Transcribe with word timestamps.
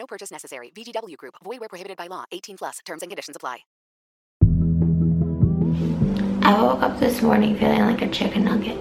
No 0.00 0.06
purchase 0.06 0.30
necessary. 0.30 0.72
VGW 0.74 1.18
Group. 1.18 1.34
Void 1.44 1.60
where 1.60 1.68
prohibited 1.68 1.98
by 1.98 2.06
law. 2.06 2.24
18 2.32 2.56
plus. 2.56 2.78
Terms 2.86 3.02
and 3.02 3.10
conditions 3.10 3.36
apply. 3.36 3.58
I 6.42 6.60
woke 6.60 6.82
up 6.82 6.98
this 6.98 7.20
morning 7.20 7.54
feeling 7.58 7.82
like 7.82 8.00
a 8.00 8.08
chicken 8.08 8.44
nugget. 8.44 8.78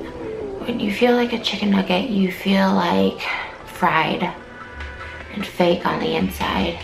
When 0.66 0.80
you 0.80 0.94
feel 0.94 1.16
like 1.16 1.34
a 1.34 1.40
chicken 1.40 1.72
nugget, 1.72 2.10
you 2.10 2.32
feel 2.32 2.74
like 2.74 3.20
fried 3.66 4.34
and 5.34 5.46
fake 5.46 5.86
on 5.86 6.00
the 6.00 6.16
inside. 6.16 6.80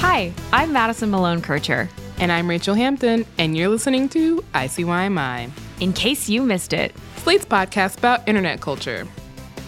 Hi, 0.00 0.30
I'm 0.52 0.74
Madison 0.74 1.10
Malone 1.10 1.40
Kircher. 1.40 1.88
And 2.18 2.30
I'm 2.30 2.48
Rachelle 2.48 2.76
Hampton, 2.76 3.24
and 3.38 3.56
you're 3.56 3.68
listening 3.68 4.10
to 4.10 4.42
ICYMI, 4.54 5.50
In 5.80 5.92
case 5.94 6.28
you 6.28 6.42
missed 6.42 6.74
it, 6.74 6.94
Slate's 7.16 7.46
podcast 7.46 7.96
about 7.98 8.28
internet 8.28 8.60
culture. 8.60 9.06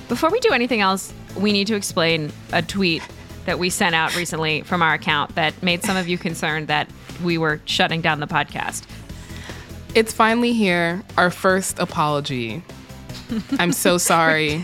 before 0.09 0.31
we 0.31 0.41
do 0.41 0.53
anything 0.53 0.81
else, 0.81 1.13
we 1.39 1.53
need 1.53 1.67
to 1.69 1.75
explain 1.75 2.33
a 2.53 2.63
tweet 2.63 3.03
that 3.47 3.59
we 3.59 3.71
sent 3.71 3.95
out 3.95 4.15
recently 4.17 4.63
from 4.63 4.83
our 4.83 4.95
account 4.95 5.35
that 5.37 5.63
made 5.63 5.83
some 5.83 5.97
of 5.97 6.09
you 6.09 6.19
concerned 6.19 6.69
that 6.69 6.89
we 7.23 7.39
were 7.39 7.61
shutting 7.65 8.01
down 8.01 8.21
the 8.21 8.27
podcast. 8.27 8.85
It's 9.95 10.13
finally 10.13 10.53
here, 10.53 11.03
our 11.17 11.31
first 11.31 11.79
apology. 11.79 12.63
I'm 13.59 13.73
so 13.73 13.97
sorry, 13.99 14.63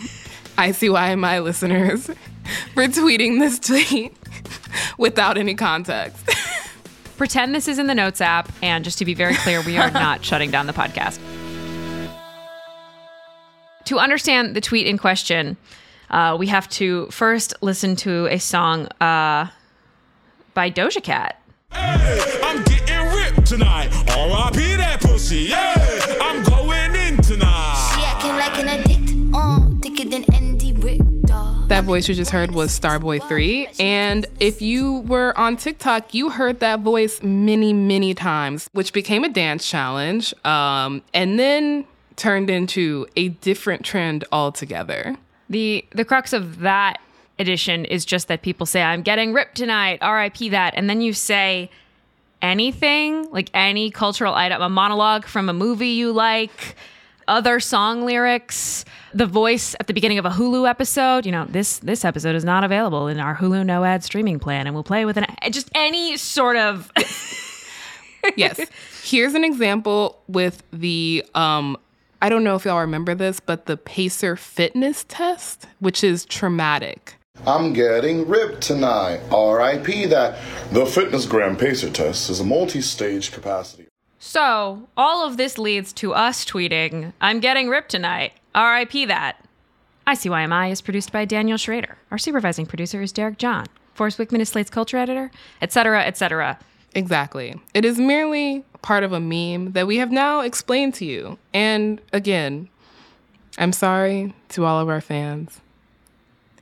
I 0.59 0.73
see 0.73 0.91
why 0.91 1.15
my 1.15 1.39
listeners, 1.39 2.07
for 2.75 2.85
tweeting 2.85 3.39
this 3.39 3.59
tweet 3.59 4.15
without 4.99 5.39
any 5.39 5.55
context. 5.55 6.29
Pretend 7.17 7.55
this 7.55 7.69
is 7.69 7.79
in 7.79 7.87
the 7.87 7.95
Notes 7.95 8.21
app, 8.21 8.53
and 8.61 8.85
just 8.85 8.99
to 8.99 9.05
be 9.05 9.15
very 9.15 9.35
clear, 9.37 9.63
we 9.63 9.79
are 9.79 9.91
not 9.91 10.25
shutting 10.25 10.51
down 10.51 10.67
the 10.67 10.73
podcast. 10.73 11.21
To 13.85 13.99
understand 13.99 14.57
the 14.57 14.61
tweet 14.61 14.87
in 14.87 14.99
question, 14.99 15.57
uh, 16.15 16.37
we 16.37 16.47
have 16.47 16.69
to 16.69 17.07
first 17.07 17.55
listen 17.61 17.97
to 17.97 18.27
a 18.27 18.39
song 18.39 18.87
uh, 19.01 19.49
by 20.55 20.71
Doja 20.71 21.03
Cat. 21.03 21.41
Hey, 21.73 22.41
I'm 22.43 22.63
getting 22.63 23.07
ripped 23.17 23.47
tonight. 23.47 23.89
R.I.P. 24.17 24.77
that 24.77 25.01
pussy. 25.01 25.49
Yeah, 25.51 25.75
I'm 26.23 26.45
going 26.45 26.95
in 26.95 27.17
tonight. 27.21 27.93
She 27.95 28.05
acting 28.05 28.31
like 28.31 28.59
an 28.61 28.69
addict, 28.69 29.35
uh, 29.35 29.81
thicker 29.83 30.09
than 30.09 30.25
Andy 30.33 30.73
Richter. 30.73 31.05
That 31.67 31.83
voice 31.83 32.09
you 32.09 32.15
just 32.15 32.31
heard 32.31 32.53
was 32.53 32.79
Starboy 32.79 33.27
3. 33.27 33.69
And 33.81 34.27
if 34.39 34.63
you 34.63 35.01
were 35.01 35.37
on 35.37 35.57
TikTok, 35.57 36.15
you 36.15 36.31
heard 36.31 36.61
that 36.61 36.81
voice 36.81 37.23
many, 37.25 37.73
many 37.73 38.15
times, 38.15 38.69
which 38.73 38.93
became 38.93 39.25
a 39.25 39.29
dance 39.29 39.69
challenge 39.69 40.33
um, 40.45 41.03
and 41.13 41.41
then 41.41 41.87
turned 42.15 42.51
into 42.51 43.09
a 43.17 43.31
different 43.31 43.85
trend 43.85 44.25
altogether. 44.31 45.17
The 45.49 45.85
the 45.91 46.05
crux 46.05 46.33
of 46.33 46.61
that 46.61 46.99
edition 47.39 47.85
is 47.85 48.05
just 48.05 48.29
that 48.29 48.43
people 48.43 48.67
say 48.67 48.83
I'm 48.83 49.03
getting 49.03 49.33
ripped 49.33 49.57
tonight, 49.57 49.99
RIP 50.03 50.51
that, 50.51 50.75
and 50.77 50.89
then 50.89 51.01
you 51.01 51.13
say 51.13 51.71
anything, 52.43 53.31
like 53.31 53.51
any 53.55 53.91
cultural 53.91 54.35
item, 54.35 54.63
a 54.63 54.69
monologue 54.69 55.25
from 55.25 55.49
a 55.49 55.53
movie 55.53 55.89
you 55.89 56.13
like, 56.13 56.77
other 57.27 57.59
song 57.61 58.05
lyrics, 58.05 58.85
the 59.13 59.27
voice 59.27 59.75
at 59.81 59.87
the 59.87 59.95
beginning 59.95 60.19
of 60.19 60.25
a 60.25 60.31
Hulu 60.31 60.69
episode, 60.69 61.25
you 61.27 61.33
know, 61.33 61.47
this 61.47 61.79
this 61.79 62.05
episode 62.05 62.35
is 62.35 62.45
not 62.45 62.65
available 62.65 63.09
in 63.09 63.19
our 63.19 63.37
Hulu 63.37 63.65
no 63.65 63.85
ad 63.85 64.05
streaming 64.05 64.39
plan 64.39 64.67
and 64.67 64.75
we'll 64.75 64.85
play 64.85 65.05
with 65.05 65.17
an 65.17 65.27
just 65.51 65.71
any 65.75 66.17
sort 66.17 66.57
of 66.57 66.91
yes. 68.37 68.61
Here's 69.03 69.35
an 69.35 69.45
example 69.45 70.23
with 70.29 70.63
the 70.73 71.25
um 71.35 71.77
I 72.25 72.31
don't 72.31 72.43
know 72.43 72.55
if 72.55 72.65
y'all 72.65 72.81
remember 72.81 73.15
this, 73.15 73.39
but 73.39 73.67
the 73.67 73.77
Pacer 73.77 74.35
fitness 74.35 75.05
test, 75.07 75.67
which 75.79 76.03
is 76.03 76.25
traumatic. 76.25 77.17
I'm 77.47 77.75
getting 77.75 78.27
ripped 78.27 78.63
tonight. 78.63 79.21
RIP 79.31 80.09
that. 80.09 80.39
The 80.73 80.87
Fitness 80.87 81.27
Gram 81.27 81.55
Pacer 81.55 81.91
test 81.91 82.31
is 82.31 82.41
a 82.41 82.45
multi 82.45 82.81
stage 82.81 83.31
capacity. 83.31 83.89
So, 84.19 84.89
all 84.97 85.27
of 85.27 85.37
this 85.37 85.59
leads 85.59 85.93
to 85.93 86.15
us 86.15 86.47
tweeting, 86.47 87.13
I'm 87.21 87.41
getting 87.41 87.69
ripped 87.69 87.91
tonight. 87.91 88.33
RIP 88.57 89.07
that. 89.09 89.45
ICYMI 90.07 90.71
is 90.71 90.81
produced 90.81 91.13
by 91.13 91.27
Daniel 91.27 91.59
Schroeder. 91.59 91.99
Our 92.11 92.17
supervising 92.17 92.65
producer 92.65 93.03
is 93.03 93.13
Derek 93.13 93.37
John. 93.37 93.67
Forrest 93.93 94.17
Wickman 94.17 94.41
is 94.41 94.49
Slate's 94.49 94.71
culture 94.71 94.97
editor, 94.97 95.31
etc., 95.61 96.03
etc. 96.07 96.59
Exactly. 96.95 97.61
It 97.75 97.85
is 97.85 97.99
merely 97.99 98.65
part 98.85 99.03
of 99.03 99.13
a 99.13 99.19
meme 99.19 99.73
that 99.73 99.87
we 99.87 99.97
have 99.97 100.13
now 100.13 100.41
explained 100.41 100.93
to 100.93 101.07
you. 101.07 101.39
And 101.55 102.01
again, 102.13 102.69
I'm 103.57 103.73
sorry 103.73 104.35
to 104.51 104.67
all 104.67 104.79
of 104.79 104.91
our 104.91 105.01
fans 105.01 105.61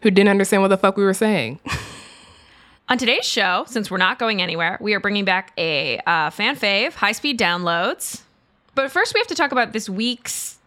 who 0.03 0.11
didn't 0.11 0.31
understand 0.31 0.63
what 0.63 0.69
the 0.69 0.77
fuck 0.77 0.97
we 0.97 1.05
were 1.05 1.15
saying. 1.15 1.59
On 2.89 2.97
today's 2.97 3.25
show, 3.25 3.65
since 3.67 3.91
we're 3.91 3.99
not 3.99 4.21
going 4.21 4.41
anywhere, 4.41 4.79
we 4.81 4.95
are 4.95 5.01
bringing 5.01 5.25
back 5.25 5.53
a 5.59 5.99
uh, 6.07 6.31
fan 6.31 6.57
fave, 6.57 6.93
high 6.93 7.13
speed 7.13 7.39
downloads. 7.39 8.23
But 8.75 8.93
first, 8.93 9.15
we 9.15 9.21
have 9.21 9.27
to 9.29 9.35
talk 9.35 9.51
about 9.51 9.73
this 9.73 9.89
week's 9.89 10.59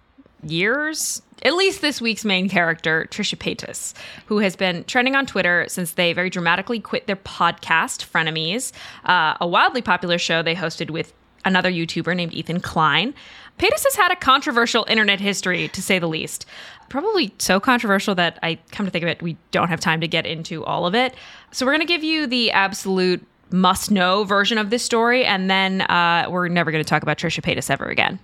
years, 0.43 1.21
at 1.43 1.55
least 1.55 1.81
this 1.81 2.01
week's 2.01 2.25
main 2.25 2.49
character, 2.49 3.07
Trisha 3.11 3.37
Paytas, 3.37 3.93
who 4.25 4.39
has 4.39 4.55
been 4.57 4.83
trending 4.85 5.15
on 5.15 5.25
Twitter 5.25 5.65
since 5.69 5.93
they 5.93 6.11
very 6.11 6.29
dramatically 6.29 6.79
quit 6.79 7.07
their 7.07 7.15
podcast, 7.15 8.05
Frenemies, 8.09 8.73
uh, 9.05 9.37
a 9.39 9.47
wildly 9.47 9.81
popular 9.81 10.17
show 10.17 10.41
they 10.41 10.55
hosted 10.55 10.89
with 10.89 11.13
another 11.45 11.71
YouTuber 11.71 12.15
named 12.15 12.33
Ethan 12.33 12.59
Klein. 12.59 13.13
Paytas 13.57 13.83
has 13.85 13.95
had 13.95 14.11
a 14.11 14.15
controversial 14.17 14.85
internet 14.89 15.21
history, 15.21 15.69
to 15.69 15.81
say 15.81 15.97
the 15.97 16.07
least. 16.07 16.45
Probably 16.89 17.33
so 17.37 17.59
controversial 17.59 18.13
that 18.15 18.37
I 18.43 18.59
come 18.71 18.85
to 18.85 18.91
think 18.91 19.03
of 19.03 19.09
it, 19.09 19.21
we 19.21 19.37
don't 19.51 19.69
have 19.69 19.79
time 19.79 20.01
to 20.01 20.07
get 20.07 20.25
into 20.25 20.65
all 20.65 20.85
of 20.85 20.93
it. 20.93 21.15
So 21.51 21.65
we're 21.65 21.71
going 21.71 21.87
to 21.87 21.93
give 21.93 22.03
you 22.03 22.27
the 22.27 22.51
absolute 22.51 23.25
must 23.55 23.89
know 23.89 24.23
version 24.23 24.57
of 24.57 24.69
this 24.69 24.83
story, 24.83 25.25
and 25.25 25.49
then 25.49 25.81
uh, 25.81 26.27
we're 26.29 26.47
never 26.47 26.71
going 26.71 26.83
to 26.83 26.87
talk 26.87 27.03
about 27.03 27.17
Trisha 27.17 27.41
Paytas 27.41 27.69
ever 27.69 27.85
again. 27.85 28.19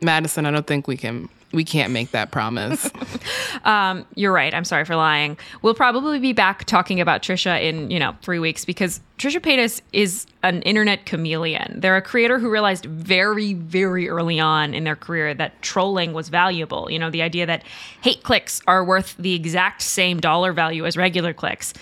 Madison, 0.00 0.46
I 0.46 0.50
don't 0.50 0.66
think 0.66 0.86
we 0.86 0.96
can 0.96 1.28
we 1.52 1.64
can't 1.64 1.92
make 1.92 2.10
that 2.10 2.30
promise. 2.30 2.90
Um, 3.64 4.06
you're 4.14 4.32
right. 4.32 4.54
I'm 4.54 4.64
sorry 4.64 4.84
for 4.84 4.96
lying. 4.96 5.36
We'll 5.60 5.74
probably 5.74 6.18
be 6.18 6.32
back 6.32 6.64
talking 6.64 7.00
about 7.00 7.22
Trisha 7.22 7.60
in, 7.60 7.90
you 7.90 7.98
know, 7.98 8.16
three 8.22 8.38
weeks 8.38 8.64
because 8.64 9.00
Trisha 9.18 9.40
Paytas 9.40 9.82
is 9.92 10.26
an 10.42 10.62
internet 10.62 11.04
chameleon. 11.04 11.80
They're 11.80 11.96
a 11.96 12.02
creator 12.02 12.38
who 12.38 12.48
realized 12.50 12.86
very, 12.86 13.54
very 13.54 14.08
early 14.08 14.40
on 14.40 14.74
in 14.74 14.84
their 14.84 14.96
career 14.96 15.34
that 15.34 15.60
trolling 15.60 16.12
was 16.12 16.28
valuable. 16.28 16.90
You 16.90 16.98
know, 16.98 17.10
the 17.10 17.20
idea 17.20 17.44
that 17.46 17.64
hate 18.00 18.22
clicks 18.22 18.62
are 18.66 18.84
worth 18.84 19.16
the 19.18 19.34
exact 19.34 19.82
same 19.82 20.18
dollar 20.20 20.52
value 20.52 20.86
as 20.86 20.96
regular 20.96 21.34
clicks. 21.34 21.74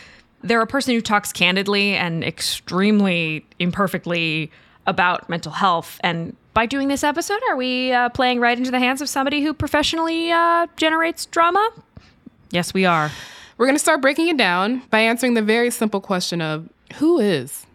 They're 0.43 0.63
a 0.63 0.67
person 0.67 0.95
who 0.95 1.01
talks 1.01 1.33
candidly 1.33 1.95
and 1.95 2.23
extremely 2.23 3.45
imperfectly 3.59 4.51
about 4.87 5.29
mental 5.29 5.53
health. 5.53 5.99
And 6.03 6.37
by 6.55 6.67
doing 6.67 6.89
this 6.89 7.03
episode, 7.03 7.41
are 7.51 7.57
we 7.57 7.93
uh, 7.93 8.09
playing 8.11 8.41
right 8.41 8.57
into 8.57 8.71
the 8.71 8.79
hands 8.79 9.01
of 9.01 9.09
somebody 9.09 9.43
who 9.43 9.53
professionally 9.53 10.31
uh, 10.31 10.67
generates 10.77 11.27
drama? 11.27 11.71
Yes, 12.51 12.73
we 12.73 12.85
are. 12.85 13.11
We're 13.59 13.67
going 13.67 13.77
to 13.77 13.81
start 13.81 14.01
breaking 14.01 14.29
it 14.29 14.37
down 14.37 14.83
by 14.91 15.01
answering 15.01 15.35
the 15.35 15.43
very 15.43 15.71
simple 15.71 16.01
question 16.01 16.41
of 16.41 16.69
who 16.95 17.19
is 17.19 17.67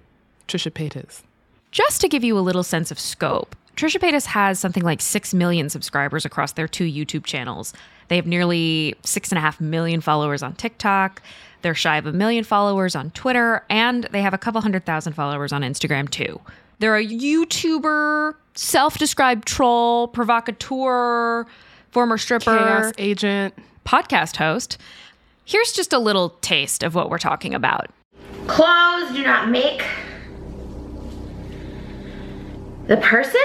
Trisha 0.48 0.72
Paytas? 0.72 1.24
Just 1.72 2.02
to 2.02 2.08
give 2.08 2.24
you 2.24 2.38
a 2.38 2.42
little 2.42 2.63
sense 2.63 2.92
of 2.92 3.00
scope, 3.00 3.56
Trisha 3.76 3.98
Paytas 4.00 4.26
has 4.28 4.60
something 4.60 4.84
like 4.84 5.02
6 5.02 5.34
million 5.34 5.70
subscribers 5.70 6.26
across 6.26 6.54
their 6.54 6.68
two 6.68 6.84
YouTube 6.86 7.26
channels. 7.26 7.74
They 8.10 8.16
have 8.18 8.28
nearly 8.28 8.96
6.5 9.04 9.60
million 9.62 10.02
followers 10.02 10.44
on 10.44 10.54
TikTok. 10.56 11.22
They're 11.62 11.76
shy 11.76 11.98
of 11.98 12.06
a 12.06 12.12
million 12.12 12.44
followers 12.44 12.96
on 12.96 13.12
Twitter, 13.12 13.64
and 13.70 14.04
they 14.12 14.22
have 14.22 14.34
a 14.34 14.38
couple 14.38 14.62
hundred 14.62 14.86
thousand 14.86 15.14
followers 15.14 15.54
on 15.54 15.62
Instagram 15.62 16.10
too. 16.10 16.42
They're 16.80 16.98
a 16.98 17.06
YouTuber, 17.06 18.34
self 18.56 18.98
described 18.98 19.48
troll, 19.48 20.08
provocateur, 20.08 21.46
former 21.92 22.18
stripper, 22.18 22.58
Chaos 22.58 22.94
agent. 22.98 23.54
podcast 23.86 24.38
host. 24.38 24.78
Here's 25.46 25.72
just 25.72 25.94
a 25.94 26.00
little 26.00 26.32
taste 26.42 26.82
of 26.84 26.96
what 26.96 27.10
we're 27.10 27.20
talking 27.20 27.54
about. 27.54 27.88
Clothes 28.48 29.12
do 29.14 29.24
not 29.24 29.50
make 29.50 29.84
the 32.92 32.98
person. 32.98 33.40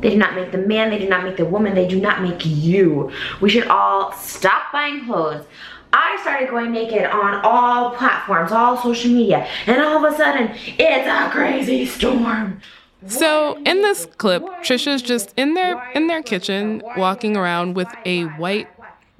They 0.00 0.08
do 0.08 0.16
not 0.16 0.34
make 0.34 0.52
the 0.52 0.58
man, 0.58 0.88
they 0.88 0.98
do 0.98 1.08
not 1.08 1.22
make 1.22 1.36
the 1.36 1.44
woman, 1.44 1.74
they 1.74 1.86
do 1.86 2.00
not 2.00 2.22
make 2.22 2.46
you. 2.46 3.12
We 3.42 3.50
should 3.50 3.66
all 3.68 4.12
stop 4.14 4.72
buying 4.72 5.04
clothes, 5.04 5.44
I 5.92 6.18
started 6.22 6.48
going 6.48 6.72
naked 6.72 7.04
on 7.04 7.42
all 7.44 7.90
platforms, 7.90 8.50
all 8.50 8.78
social 8.82 9.10
media, 9.10 9.46
and 9.66 9.82
all 9.82 10.02
of 10.02 10.10
a 10.10 10.16
sudden, 10.16 10.56
it's 10.78 11.06
a 11.06 11.30
crazy 11.30 11.84
storm. 11.84 12.62
So 13.06 13.58
in 13.66 13.82
this 13.82 14.06
clip, 14.16 14.42
Trisha's 14.62 15.02
just 15.02 15.34
in 15.36 15.52
their 15.52 15.90
in 15.92 16.06
their 16.06 16.22
kitchen, 16.22 16.82
walking 16.96 17.36
around 17.36 17.74
with 17.74 17.88
a 18.06 18.24
white 18.40 18.68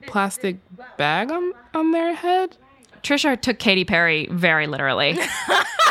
plastic 0.07 0.57
bag 0.97 1.31
on, 1.31 1.53
on 1.75 1.91
their 1.91 2.15
head. 2.15 2.57
Trisha 3.03 3.39
took 3.39 3.59
Katy 3.59 3.85
Perry 3.85 4.29
very 4.31 4.67
literally. 4.67 5.19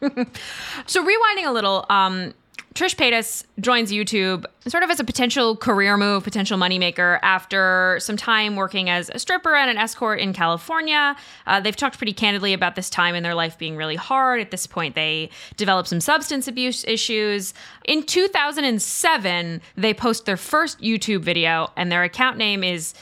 so 0.86 1.04
rewinding 1.04 1.46
a 1.46 1.52
little, 1.52 1.86
um, 1.90 2.34
Trish 2.76 2.94
Paytas 2.94 3.44
joins 3.58 3.90
YouTube 3.90 4.44
sort 4.68 4.82
of 4.82 4.90
as 4.90 5.00
a 5.00 5.04
potential 5.04 5.56
career 5.56 5.96
move, 5.96 6.24
potential 6.24 6.58
moneymaker 6.58 7.18
after 7.22 7.96
some 8.00 8.18
time 8.18 8.54
working 8.54 8.90
as 8.90 9.10
a 9.14 9.18
stripper 9.18 9.54
and 9.54 9.70
an 9.70 9.78
escort 9.78 10.20
in 10.20 10.34
California. 10.34 11.16
Uh, 11.46 11.58
they've 11.58 11.74
talked 11.74 11.96
pretty 11.96 12.12
candidly 12.12 12.52
about 12.52 12.74
this 12.74 12.90
time 12.90 13.14
in 13.14 13.22
their 13.22 13.34
life 13.34 13.56
being 13.56 13.76
really 13.76 13.96
hard. 13.96 14.42
At 14.42 14.50
this 14.50 14.66
point, 14.66 14.94
they 14.94 15.30
developed 15.56 15.88
some 15.88 16.02
substance 16.02 16.48
abuse 16.48 16.84
issues. 16.84 17.54
In 17.86 18.02
2007, 18.02 19.62
they 19.76 19.94
post 19.94 20.26
their 20.26 20.36
first 20.36 20.78
YouTube 20.82 21.22
video, 21.22 21.72
and 21.76 21.90
their 21.90 22.02
account 22.02 22.36
name 22.36 22.62
is 22.62 22.92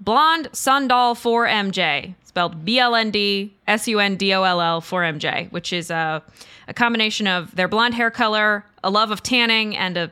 Blonde 0.00 0.48
Sundoll 0.52 1.14
4MJ, 1.14 2.14
spelled 2.24 2.64
B 2.64 2.78
L 2.78 2.94
N 2.94 3.10
D 3.10 3.54
S 3.66 3.86
U 3.88 4.00
N 4.00 4.16
D 4.16 4.32
O 4.32 4.42
L 4.42 4.60
L 4.60 4.80
4MJ, 4.80 5.50
which 5.52 5.72
is 5.72 5.90
a, 5.90 6.22
a 6.68 6.74
combination 6.74 7.26
of 7.26 7.54
their 7.54 7.68
blonde 7.68 7.94
hair 7.94 8.10
color, 8.10 8.64
a 8.82 8.90
love 8.90 9.10
of 9.10 9.22
tanning, 9.22 9.76
and 9.76 9.96
a 9.96 10.10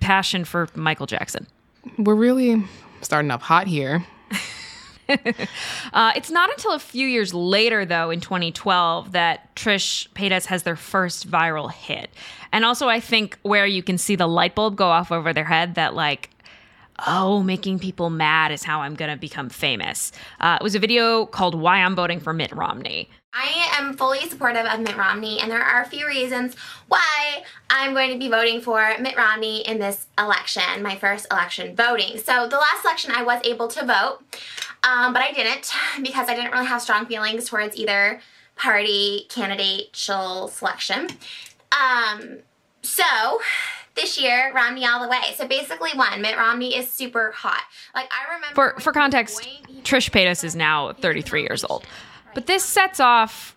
passion 0.00 0.44
for 0.44 0.68
Michael 0.74 1.06
Jackson. 1.06 1.46
We're 1.96 2.14
really 2.14 2.64
starting 3.02 3.30
up 3.30 3.42
hot 3.42 3.66
here. 3.66 4.04
Uh, 5.92 6.12
it's 6.14 6.30
not 6.30 6.50
until 6.50 6.72
a 6.72 6.78
few 6.78 7.06
years 7.08 7.34
later, 7.34 7.84
though, 7.84 8.10
in 8.10 8.20
2012, 8.20 9.10
that 9.10 9.52
Trish 9.56 10.08
Paytas 10.10 10.46
has 10.46 10.62
their 10.62 10.76
first 10.76 11.28
viral 11.28 11.72
hit. 11.72 12.10
And 12.52 12.64
also, 12.64 12.88
I 12.88 13.00
think 13.00 13.36
where 13.42 13.66
you 13.66 13.82
can 13.82 13.98
see 13.98 14.14
the 14.14 14.28
light 14.28 14.54
bulb 14.54 14.76
go 14.76 14.86
off 14.86 15.10
over 15.10 15.32
their 15.32 15.44
head 15.44 15.74
that, 15.74 15.94
like, 15.94 16.30
oh, 17.06 17.42
making 17.42 17.78
people 17.78 18.10
mad 18.10 18.52
is 18.52 18.62
how 18.62 18.80
I'm 18.80 18.94
going 18.94 19.10
to 19.10 19.16
become 19.16 19.48
famous. 19.48 20.12
Uh, 20.40 20.58
it 20.60 20.62
was 20.62 20.74
a 20.74 20.78
video 20.78 21.26
called 21.26 21.54
Why 21.54 21.78
I'm 21.78 21.94
Voting 21.94 22.20
for 22.20 22.32
Mitt 22.32 22.52
Romney. 22.52 23.08
I 23.32 23.68
am 23.78 23.96
fully 23.96 24.28
supportive 24.28 24.66
of 24.66 24.80
Mitt 24.80 24.96
Romney, 24.96 25.38
and 25.38 25.50
there 25.50 25.62
are 25.62 25.82
a 25.82 25.86
few 25.86 26.06
reasons 26.06 26.56
why 26.88 27.44
I'm 27.68 27.94
going 27.94 28.12
to 28.12 28.18
be 28.18 28.28
voting 28.28 28.60
for 28.60 28.94
Mitt 28.98 29.16
Romney 29.16 29.60
in 29.66 29.78
this 29.78 30.06
election, 30.18 30.82
my 30.82 30.96
first 30.96 31.28
election 31.30 31.76
voting. 31.76 32.18
So, 32.18 32.48
the 32.48 32.56
last 32.56 32.84
election 32.84 33.12
I 33.14 33.22
was 33.22 33.40
able 33.44 33.68
to 33.68 33.86
vote, 33.86 34.18
um, 34.82 35.12
but 35.12 35.22
I 35.22 35.32
didn't 35.32 35.70
because 36.02 36.28
I 36.28 36.34
didn't 36.34 36.50
really 36.50 36.66
have 36.66 36.82
strong 36.82 37.06
feelings 37.06 37.48
towards 37.48 37.76
either 37.76 38.20
party 38.56 39.26
candidate 39.28 39.94
selection. 39.94 41.08
Um, 41.72 42.38
so, 42.82 43.40
this 43.94 44.20
year, 44.20 44.52
Romney 44.54 44.86
all 44.86 45.02
the 45.02 45.08
way. 45.08 45.20
So 45.36 45.46
basically, 45.46 45.90
one, 45.94 46.22
Mitt 46.22 46.36
Romney 46.36 46.76
is 46.76 46.88
super 46.88 47.32
hot. 47.32 47.62
Like 47.94 48.08
I 48.12 48.34
remember 48.34 48.54
For 48.54 48.80
for 48.80 48.92
context, 48.92 49.48
Trish 49.82 50.10
Paytas 50.10 50.44
is 50.44 50.54
now 50.54 50.92
33 50.92 51.42
years 51.42 51.64
old. 51.64 51.86
But 52.34 52.46
this 52.46 52.64
sets 52.64 53.00
off 53.00 53.56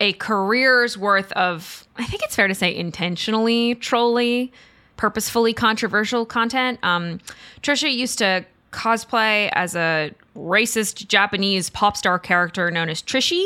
a 0.00 0.12
career's 0.14 0.96
worth 0.98 1.30
of 1.32 1.86
I 1.96 2.04
think 2.04 2.22
it's 2.22 2.34
fair 2.34 2.48
to 2.48 2.54
say 2.54 2.74
intentionally 2.74 3.74
trolly, 3.76 4.52
purposefully 4.96 5.52
controversial 5.52 6.26
content. 6.26 6.78
Um, 6.82 7.20
Trisha 7.62 7.92
used 7.92 8.18
to 8.18 8.44
cosplay 8.72 9.50
as 9.52 9.74
a 9.74 10.12
racist 10.36 11.08
Japanese 11.08 11.70
pop 11.70 11.96
star 11.96 12.18
character 12.18 12.70
known 12.70 12.88
as 12.88 13.02
Trishy. 13.02 13.44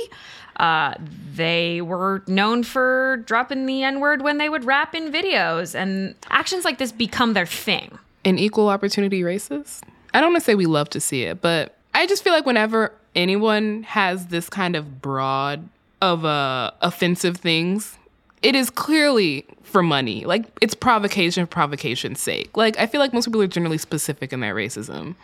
Uh, 0.57 0.95
they 1.35 1.81
were 1.81 2.23
known 2.27 2.63
for 2.63 3.19
dropping 3.27 3.67
the 3.67 3.83
N 3.83 4.01
word 4.01 4.23
when 4.23 4.39
they 4.39 4.49
would 4.49 4.65
rap 4.65 4.95
in 4.95 5.13
videos, 5.13 5.75
and 5.75 6.15
actions 6.31 6.65
like 6.65 6.79
this 6.79 6.93
become 6.93 7.33
their 7.33 7.47
thing. 7.47 7.99
An 8.25 8.39
equal 8.39 8.69
opportunity 8.69 9.23
racist? 9.23 9.83
I 10.15 10.21
don't 10.21 10.33
want 10.33 10.43
to 10.43 10.45
say 10.45 10.55
we 10.55 10.67
love 10.67 10.89
to 10.91 11.01
see 11.01 11.25
it, 11.25 11.41
but 11.41 11.77
I 11.93 12.07
just 12.07 12.23
feel 12.23 12.33
like 12.33 12.47
whenever 12.47 12.93
anyone 13.15 13.83
has 13.85 14.29
this 14.29 14.49
kind 14.49 14.77
of 14.77 15.03
broad 15.03 15.69
of 16.01 16.25
uh, 16.25 16.71
offensive 16.83 17.37
things, 17.37 17.99
it 18.43 18.55
is 18.55 18.71
clearly 18.71 19.47
for 19.63 19.83
money. 19.83 20.25
Like 20.25 20.47
it's 20.61 20.75
provocation 20.75 21.47
for 21.47 21.51
provocation's 21.51 22.21
sake. 22.21 22.57
Like 22.57 22.79
I 22.79 22.87
feel 22.87 23.01
like 23.01 23.13
most 23.13 23.25
people 23.27 23.43
are 23.43 23.47
generally 23.47 23.79
specific 23.79 24.33
in 24.33 24.41
their 24.41 24.55
racism. 24.55 25.17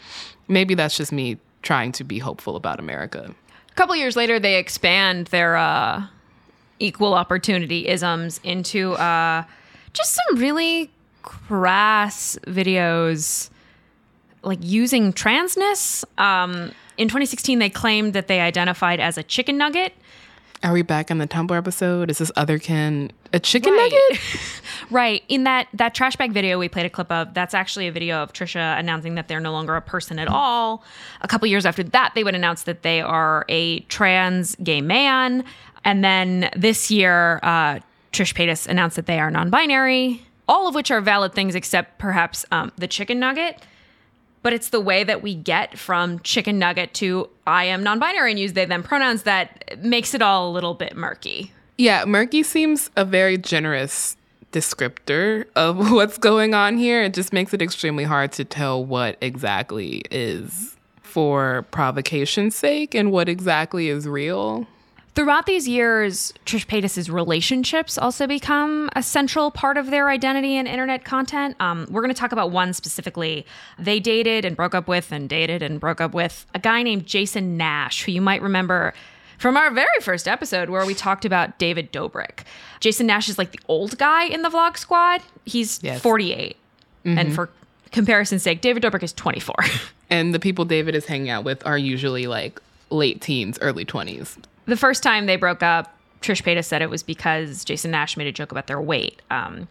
Maybe 0.48 0.74
that's 0.74 0.96
just 0.96 1.12
me 1.12 1.38
trying 1.62 1.92
to 1.92 2.04
be 2.04 2.18
hopeful 2.18 2.56
about 2.56 2.80
America. 2.80 3.34
A 3.70 3.74
couple 3.74 3.96
years 3.96 4.16
later, 4.16 4.38
they 4.38 4.56
expand 4.56 5.28
their 5.28 5.56
uh, 5.56 6.06
equal 6.78 7.14
opportunity 7.14 7.86
isms 7.88 8.40
into 8.42 8.92
uh, 8.94 9.44
just 9.92 10.14
some 10.14 10.38
really 10.38 10.90
crass 11.22 12.38
videos, 12.46 13.50
like 14.42 14.58
using 14.62 15.12
transness. 15.12 16.04
Um, 16.18 16.72
in 16.96 17.08
2016, 17.08 17.58
they 17.58 17.70
claimed 17.70 18.12
that 18.14 18.26
they 18.28 18.40
identified 18.40 19.00
as 19.00 19.16
a 19.16 19.22
chicken 19.22 19.56
nugget. 19.56 19.94
Are 20.62 20.72
we 20.74 20.82
back 20.82 21.10
in 21.10 21.16
the 21.18 21.26
Tumblr 21.26 21.56
episode? 21.56 22.10
Is 22.10 22.18
this 22.18 22.30
other 22.36 22.58
otherkin 22.58 23.10
a 23.32 23.40
chicken 23.40 23.72
Right. 23.72 23.92
nugget? 24.10 24.20
Right. 24.90 25.22
In 25.28 25.44
that 25.44 25.68
that 25.74 25.94
trash 25.94 26.16
bag 26.16 26.32
video 26.32 26.58
we 26.58 26.68
played 26.68 26.84
a 26.84 26.90
clip 26.90 27.12
of, 27.12 27.32
that's 27.32 27.54
actually 27.54 27.86
a 27.86 27.92
video 27.92 28.16
of 28.22 28.32
Trisha 28.32 28.76
announcing 28.76 29.14
that 29.14 29.28
they're 29.28 29.38
no 29.38 29.52
longer 29.52 29.76
a 29.76 29.80
person 29.80 30.18
at 30.18 30.26
all. 30.26 30.82
A 31.20 31.28
couple 31.28 31.46
years 31.46 31.64
after 31.64 31.84
that, 31.84 32.12
they 32.16 32.24
would 32.24 32.34
announce 32.34 32.64
that 32.64 32.82
they 32.82 33.00
are 33.00 33.44
a 33.48 33.80
trans 33.82 34.56
gay 34.56 34.80
man. 34.80 35.44
And 35.84 36.02
then 36.02 36.50
this 36.56 36.90
year, 36.90 37.38
uh, 37.44 37.78
Trish 38.12 38.34
Paytas 38.34 38.66
announced 38.66 38.96
that 38.96 39.06
they 39.06 39.20
are 39.20 39.30
non-binary. 39.30 40.26
All 40.48 40.66
of 40.66 40.74
which 40.74 40.90
are 40.90 41.00
valid 41.00 41.34
things, 41.34 41.54
except 41.54 41.98
perhaps 41.98 42.44
um, 42.50 42.72
the 42.76 42.88
chicken 42.88 43.20
nugget. 43.20 43.62
But 44.42 44.52
it's 44.52 44.70
the 44.70 44.80
way 44.80 45.04
that 45.04 45.22
we 45.22 45.34
get 45.34 45.78
from 45.78 46.18
chicken 46.20 46.58
nugget 46.58 46.94
to 46.94 47.28
I 47.46 47.64
am 47.64 47.82
non-binary 47.82 48.30
and 48.30 48.40
use 48.40 48.54
they 48.54 48.64
them 48.64 48.82
pronouns 48.82 49.24
that 49.24 49.78
makes 49.82 50.14
it 50.14 50.22
all 50.22 50.50
a 50.50 50.52
little 50.52 50.74
bit 50.74 50.96
murky. 50.96 51.52
Yeah, 51.76 52.04
murky 52.04 52.42
seems 52.42 52.90
a 52.96 53.04
very 53.04 53.36
generous 53.38 54.16
descriptor 54.52 55.46
of 55.56 55.90
what's 55.92 56.18
going 56.18 56.54
on 56.54 56.76
here. 56.76 57.02
It 57.02 57.14
just 57.14 57.32
makes 57.32 57.54
it 57.54 57.62
extremely 57.62 58.04
hard 58.04 58.32
to 58.32 58.44
tell 58.44 58.84
what 58.84 59.16
exactly 59.20 60.02
is 60.10 60.76
for 61.02 61.66
provocation's 61.70 62.54
sake 62.54 62.94
and 62.94 63.10
what 63.10 63.28
exactly 63.28 63.88
is 63.88 64.06
real. 64.06 64.66
Throughout 65.20 65.44
these 65.44 65.68
years, 65.68 66.32
Trish 66.46 66.66
Paytas' 66.66 67.12
relationships 67.12 67.98
also 67.98 68.26
become 68.26 68.88
a 68.96 69.02
central 69.02 69.50
part 69.50 69.76
of 69.76 69.90
their 69.90 70.08
identity 70.08 70.56
and 70.56 70.66
internet 70.66 71.04
content. 71.04 71.56
Um, 71.60 71.86
we're 71.90 72.00
going 72.00 72.14
to 72.14 72.18
talk 72.18 72.32
about 72.32 72.52
one 72.52 72.72
specifically. 72.72 73.44
They 73.78 74.00
dated 74.00 74.46
and 74.46 74.56
broke 74.56 74.74
up 74.74 74.88
with, 74.88 75.12
and 75.12 75.28
dated 75.28 75.60
and 75.60 75.78
broke 75.78 76.00
up 76.00 76.14
with 76.14 76.46
a 76.54 76.58
guy 76.58 76.82
named 76.82 77.04
Jason 77.04 77.58
Nash, 77.58 78.04
who 78.04 78.12
you 78.12 78.22
might 78.22 78.40
remember 78.40 78.94
from 79.36 79.58
our 79.58 79.70
very 79.70 80.00
first 80.00 80.26
episode 80.26 80.70
where 80.70 80.86
we 80.86 80.94
talked 80.94 81.26
about 81.26 81.58
David 81.58 81.92
Dobrik. 81.92 82.44
Jason 82.80 83.06
Nash 83.06 83.28
is 83.28 83.36
like 83.36 83.52
the 83.52 83.60
old 83.68 83.98
guy 83.98 84.24
in 84.24 84.40
the 84.40 84.48
vlog 84.48 84.78
squad. 84.78 85.20
He's 85.44 85.80
Yes. 85.82 86.00
48. 86.00 86.56
And 87.04 87.34
for 87.34 87.50
comparison's 87.92 88.42
sake, 88.42 88.62
David 88.62 88.82
Dobrik 88.82 89.02
is 89.02 89.12
24. 89.12 89.54
And 90.12 90.34
the 90.34 90.40
people 90.40 90.64
David 90.64 90.96
is 90.96 91.06
hanging 91.06 91.28
out 91.28 91.44
with 91.44 91.64
are 91.64 91.78
usually 91.78 92.26
like 92.26 92.60
late 92.90 93.20
teens, 93.20 93.58
early 93.60 93.84
20s. 93.84 94.38
The 94.70 94.76
first 94.76 95.02
time 95.02 95.26
they 95.26 95.36
broke 95.36 95.62
up, 95.62 95.94
Trish 96.22 96.42
Paytas 96.42 96.64
said 96.64 96.82
it 96.82 96.90
was 96.90 97.02
because 97.02 97.64
Jason 97.64 97.90
Nash 97.90 98.16
made 98.16 98.26
a 98.26 98.32
joke 98.32 98.52
about 98.52 98.66
their 98.66 98.80
weight. 98.80 99.20
Um, 99.30 99.68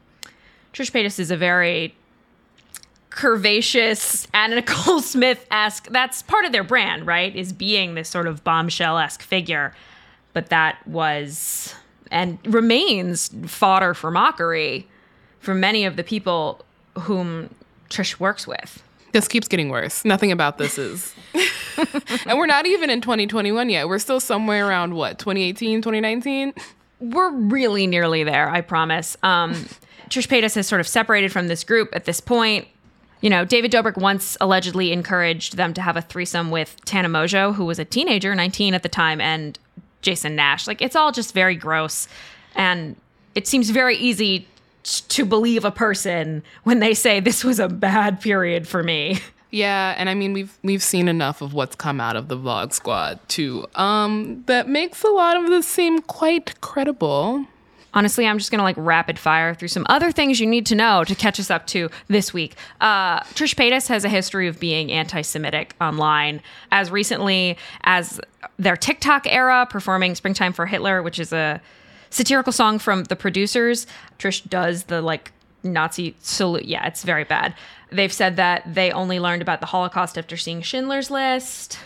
Trish 0.74 0.92
Paytas 0.92 1.20
is 1.20 1.32
a 1.32 1.38
very 1.38 1.96
curvaceous 3.10 4.28
Anna 4.34 4.56
Nicole 4.56 5.02
Smith 5.02 5.46
esque. 5.52 5.88
That's 5.90 6.22
part 6.24 6.46
of 6.46 6.52
their 6.52 6.64
brand, 6.64 7.08
right? 7.08 7.36
Is 7.36 7.54
being 7.54 7.96
this 7.96 8.10
sort 8.10 8.28
of 8.28 8.44
bombshell 8.44 8.98
esque 8.98 9.22
figure. 9.22 9.74
But 10.34 10.50
that 10.50 10.86
was 10.88 11.74
and 12.12 12.40
remains 12.46 13.30
fodder 13.46 13.94
for 13.94 14.12
mockery 14.12 14.88
for 15.40 15.54
many 15.54 15.86
of 15.86 15.96
the 15.96 16.04
people 16.04 16.64
whom 17.00 17.54
Trish 17.90 18.20
works 18.20 18.48
with. 18.48 18.84
This 19.12 19.28
keeps 19.28 19.48
getting 19.48 19.70
worse. 19.70 20.06
Nothing 20.06 20.32
about 20.32 20.58
this 20.58 20.78
is. 20.78 21.14
And 22.26 22.38
we're 22.38 22.46
not 22.46 22.66
even 22.66 22.90
in 22.90 23.02
2021 23.02 23.70
yet. 23.70 23.88
We're 23.88 24.00
still 24.00 24.20
somewhere 24.20 24.68
around 24.68 24.94
what, 24.94 25.20
2018, 25.20 25.82
2019? 25.82 26.54
we're 27.00 27.32
really 27.32 27.88
nearly 27.88 28.24
there, 28.24 28.50
I 28.50 28.62
promise. 28.62 29.18
Um, 29.24 29.54
Trish 30.10 30.28
Paytas 30.28 30.56
has 30.56 30.68
sort 30.68 30.82
of 30.82 30.88
separated 30.88 31.32
from 31.32 31.48
this 31.48 31.64
group 31.64 31.90
at 31.94 32.06
this 32.06 32.20
point. 32.20 32.68
You 33.22 33.30
know, 33.30 33.46
David 33.46 33.72
Dobrik 33.72 33.98
once 33.98 34.38
allegedly 34.40 34.92
encouraged 34.92 35.58
them 35.58 35.74
to 35.74 35.82
have 35.82 35.98
a 35.98 36.02
threesome 36.02 36.52
with 36.52 36.78
Tana 36.86 37.10
Mongeau, 37.10 37.54
who 37.54 37.66
was 37.66 37.80
a 37.80 37.86
teenager, 37.86 38.34
19 38.34 38.74
at 38.74 38.84
the 38.84 38.90
time, 38.90 39.20
and 39.20 39.60
Jason 40.02 40.36
Nash. 40.36 40.68
Like, 40.68 40.82
it's 40.82 40.96
all 40.96 41.12
just 41.12 41.34
very 41.34 41.56
gross. 41.56 42.08
And 42.56 42.96
it 43.36 43.48
seems 43.48 43.70
very 43.70 43.98
easy 43.98 44.48
to 44.84 45.26
believe 45.26 45.66
a 45.66 45.72
person 45.72 46.44
when 46.64 46.80
they 46.80 46.94
say, 46.94 47.20
This 47.20 47.44
was 47.44 47.60
a 47.60 47.68
bad 47.68 48.22
period 48.22 48.68
for 48.68 48.84
me. 48.84 49.20
Yeah, 49.52 49.96
and 49.98 50.10
I 50.10 50.14
mean 50.14 50.34
we've 50.34 50.56
we've 50.64 50.84
seen 50.84 51.08
enough 51.08 51.42
of 51.42 51.54
what's 51.54 51.76
come 51.76 52.00
out 52.00 52.16
of 52.16 52.28
the 52.28 52.38
Vlog 52.38 52.72
Squad 52.72 53.20
too. 53.28 53.66
Um, 53.76 54.44
that 54.46 54.68
makes 54.68 55.04
a 55.04 55.10
lot 55.10 55.38
of 55.38 55.48
this 55.50 55.68
seem 55.68 56.02
quite 56.02 56.62
credible. 56.62 57.46
Honestly, 57.92 58.28
I'm 58.28 58.38
just 58.38 58.52
gonna 58.52 58.62
like 58.62 58.76
rapid 58.78 59.18
fire 59.18 59.56
through 59.56 59.70
some 59.70 59.88
other 59.90 60.12
things 60.12 60.40
you 60.40 60.46
need 60.46 60.68
to 60.68 60.76
know 60.76 61.04
to 61.04 61.16
catch 61.16 61.40
us 61.40 61.50
up 61.50 61.66
to 61.68 61.90
this 62.08 62.32
week. 62.32 62.56
Uh, 62.80 63.22
Trish 63.22 63.56
Paytas 63.56 63.88
has 63.88 64.06
a 64.06 64.10
history 64.10 64.48
of 64.48 64.60
being 64.60 64.92
anti-Semitic 64.92 65.76
online, 65.82 66.42
as 66.72 66.92
recently 66.92 67.58
as 67.82 68.22
their 68.60 68.78
TikTok 68.78 69.26
era, 69.26 69.66
performing 69.68 70.14
"Springtime 70.14 70.54
for 70.54 70.68
Hitler," 70.68 71.02
which 71.02 71.18
is 71.18 71.34
a 71.34 71.60
satirical 72.12 72.54
song 72.54 72.78
from 72.78 73.06
the 73.06 73.16
producers. 73.16 73.88
Trish 74.20 74.48
does 74.48 74.84
the 74.84 75.02
like 75.02 75.32
Nazi 75.64 76.16
salute. 76.22 76.66
Yeah, 76.66 76.86
it's 76.86 77.04
very 77.04 77.24
bad. 77.24 77.56
They've 77.92 78.14
said 78.14 78.36
that 78.38 78.74
they 78.74 78.92
only 78.92 79.20
learned 79.20 79.42
about 79.42 79.60
the 79.62 79.66
Holocaust 79.68 80.18
after 80.18 80.38
seeing 80.38 80.62
Schindler's 80.62 81.10
List. 81.10 81.80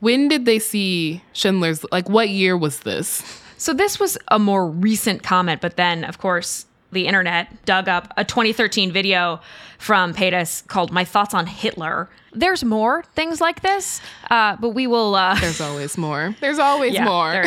When 0.00 0.28
did 0.28 0.44
they 0.44 0.58
see 0.58 1.22
Schindler's? 1.32 1.84
Like, 1.92 2.08
what 2.08 2.28
year 2.28 2.56
was 2.56 2.80
this? 2.80 3.22
So 3.56 3.72
this 3.72 3.98
was 4.00 4.18
a 4.28 4.38
more 4.38 4.66
recent 4.68 5.22
comment, 5.22 5.60
but 5.60 5.76
then, 5.76 6.04
of 6.04 6.18
course, 6.18 6.66
the 6.92 7.06
internet 7.06 7.64
dug 7.64 7.88
up 7.88 8.12
a 8.16 8.24
2013 8.24 8.92
video 8.92 9.40
from 9.78 10.12
Paytas 10.14 10.66
called 10.66 10.92
"My 10.92 11.04
Thoughts 11.04 11.34
on 11.34 11.46
Hitler." 11.46 12.08
There's 12.32 12.64
more 12.64 13.04
things 13.14 13.40
like 13.40 13.60
this, 13.62 14.00
uh, 14.30 14.56
but 14.56 14.70
we 14.70 14.86
will. 14.86 15.14
Uh, 15.14 15.38
There's 15.40 15.60
always 15.60 15.96
more. 15.96 16.34
There's 16.40 16.58
always 16.70 16.94
Yeah, 16.94 17.04
more. 17.04 17.30
there. 17.32 17.46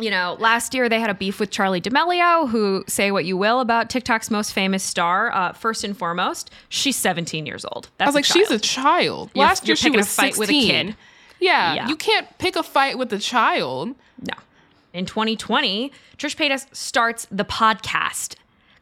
You 0.00 0.10
know, 0.10 0.36
last 0.38 0.74
year 0.74 0.88
they 0.88 1.00
had 1.00 1.10
a 1.10 1.14
beef 1.14 1.40
with 1.40 1.50
Charli 1.50 1.82
D'Amelio, 1.82 2.48
who 2.48 2.84
say 2.86 3.10
what 3.10 3.24
you 3.24 3.36
will 3.36 3.60
about 3.60 3.90
TikTok's 3.90 4.30
most 4.30 4.52
famous 4.52 4.82
star. 4.84 5.32
Uh, 5.34 5.52
first 5.52 5.82
and 5.82 5.96
foremost, 5.96 6.50
she's 6.68 6.96
17 6.96 7.46
years 7.46 7.64
old. 7.64 7.88
That's 7.98 8.06
I 8.06 8.10
was 8.10 8.14
like, 8.14 8.24
she's 8.24 8.50
a 8.50 8.58
child. 8.60 9.30
You're- 9.34 9.46
Last 9.46 9.64
you're 9.66 9.72
year 9.72 9.76
she 9.76 9.84
picking 9.88 9.96
a 9.96 9.98
was 10.02 10.14
fight 10.14 10.34
16. 10.34 10.38
with 10.38 10.50
a 10.50 10.52
kid. 10.86 10.96
Yeah, 11.40 11.74
Yeah. 11.74 11.88
you 11.88 11.96
can't 11.96 12.26
pick 12.38 12.54
a 12.56 12.62
fight 12.62 12.96
with 12.98 13.12
a 13.12 13.18
child. 13.18 13.94
No. 14.20 14.34
In 14.92 15.04
2020, 15.04 15.92
Trish 16.16 16.36
Paytas 16.36 16.66
starts 16.74 17.26
the 17.30 17.44
podcast 17.44 18.34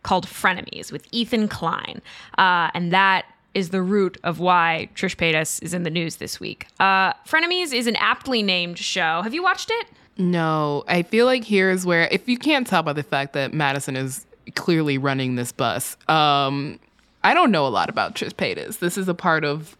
called 0.02 0.26
Frenemies 0.26 0.92
with 0.92 1.06
Ethan 1.12 1.48
Klein. 1.48 2.00
Uh, 2.38 2.70
and 2.74 2.92
that 2.92 3.24
is 3.54 3.70
the 3.70 3.82
root 3.82 4.18
of 4.22 4.38
why 4.38 4.88
Trish 4.94 5.16
Paytas 5.16 5.62
is 5.62 5.72
in 5.74 5.82
the 5.82 5.90
news 5.90 6.16
this 6.16 6.38
week. 6.38 6.66
Uh, 6.78 7.12
Frenemies 7.26 7.72
is 7.72 7.86
an 7.86 7.96
aptly 7.96 8.42
named 8.42 8.78
show. 8.78 9.22
Have 9.22 9.32
you 9.34 9.42
watched 9.42 9.70
it? 9.70 9.86
No, 10.18 10.84
I 10.88 11.02
feel 11.02 11.26
like 11.26 11.44
here's 11.44 11.84
where 11.84 12.08
if 12.10 12.28
you 12.28 12.38
can't 12.38 12.66
tell 12.66 12.82
by 12.82 12.92
the 12.92 13.02
fact 13.02 13.34
that 13.34 13.52
Madison 13.52 13.96
is 13.96 14.24
clearly 14.54 14.96
running 14.98 15.34
this 15.36 15.52
bus, 15.52 15.96
um, 16.08 16.78
I 17.22 17.34
don't 17.34 17.50
know 17.50 17.66
a 17.66 17.68
lot 17.68 17.88
about 17.90 18.14
Trish 18.14 18.32
Paytas. 18.32 18.78
This 18.78 18.96
is 18.96 19.08
a 19.08 19.14
part 19.14 19.44
of 19.44 19.76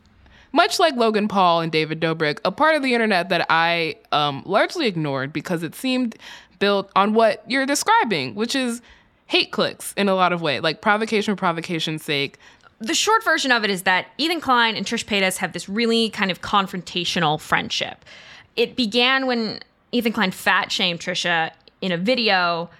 much 0.53 0.79
like 0.79 0.97
Logan 0.97 1.29
Paul 1.29 1.61
and 1.61 1.71
David 1.71 2.01
Dobrik, 2.01 2.39
a 2.45 2.53
part 2.53 2.77
of 2.77 2.83
the 2.83 2.93
internet 2.93 3.29
that 3.29 3.47
I 3.51 3.97
um, 4.13 4.43
largely 4.47 4.87
ignored 4.87 5.33
because 5.33 5.63
it 5.63 5.75
seemed 5.75 6.17
built 6.59 6.91
on 6.97 7.15
what 7.15 7.45
you're 7.47 7.67
describing, 7.67 8.35
which 8.35 8.55
is 8.55 8.81
hate 9.27 9.53
clicks 9.53 9.93
in 9.97 10.09
a 10.09 10.15
lot 10.15 10.33
of 10.33 10.41
ways, 10.41 10.63
like 10.63 10.81
provocation 10.81 11.35
for 11.35 11.39
provocation's 11.39 12.03
sake. 12.03 12.39
the 12.79 12.95
short 12.95 13.25
version 13.25 13.53
of 13.53 13.65
it 13.65 13.71
is 13.71 13.83
that 13.83 14.07
Ethan 14.19 14.41
Klein 14.41 14.77
and 14.77 14.85
Trish 14.85 15.05
Paytas 15.05 15.39
have 15.39 15.53
this 15.53 15.69
really 15.69 16.11
kind 16.11 16.31
of 16.31 16.41
confrontational 16.43 17.41
friendship. 17.41 18.05
It 18.55 18.77
began 18.77 19.27
when 19.27 19.61
Ethan 19.93 20.13
Klein 20.13 20.31
fat 20.31 20.71
shamed 20.73 21.01
Trisha 21.01 21.51
in 21.81 21.93
a 21.93 21.97
video. 21.97 22.71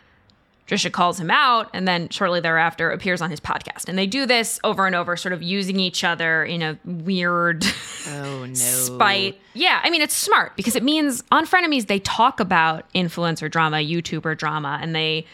Trisha 0.67 0.91
calls 0.91 1.21
him 1.21 1.31
out 1.31 1.71
and 1.73 1.87
then 1.87 2.09
shortly 2.09 2.41
thereafter 2.41 2.91
appears 2.91 3.21
on 3.23 3.31
his 3.31 3.39
podcast. 3.39 3.89
And 3.89 3.97
they 3.97 4.07
do 4.09 4.27
this 4.27 4.59
over 4.65 4.85
and 4.85 4.97
over, 4.97 5.17
sort 5.17 5.33
of 5.33 5.41
using 5.41 5.79
each 5.79 6.03
other 6.03 6.45
in 6.45 6.61
a 6.61 6.77
weird 6.85 7.65
Oh 8.09 8.47
no. 8.47 8.55
spite. 8.55 9.41
Yeah, 9.55 9.81
I 9.85 9.91
mean, 9.91 10.03
it's 10.03 10.17
smart 10.17 10.57
because 10.57 10.75
it 10.75 10.83
means 10.83 11.23
on 11.31 11.47
Frenemies, 11.47 11.87
they 11.87 12.01
talk 12.01 12.41
about 12.41 12.85
influencer 12.95 13.49
drama, 13.49 13.77
YouTuber 13.77 14.37
drama, 14.37 14.79
and 14.83 14.93
they, 14.95 15.25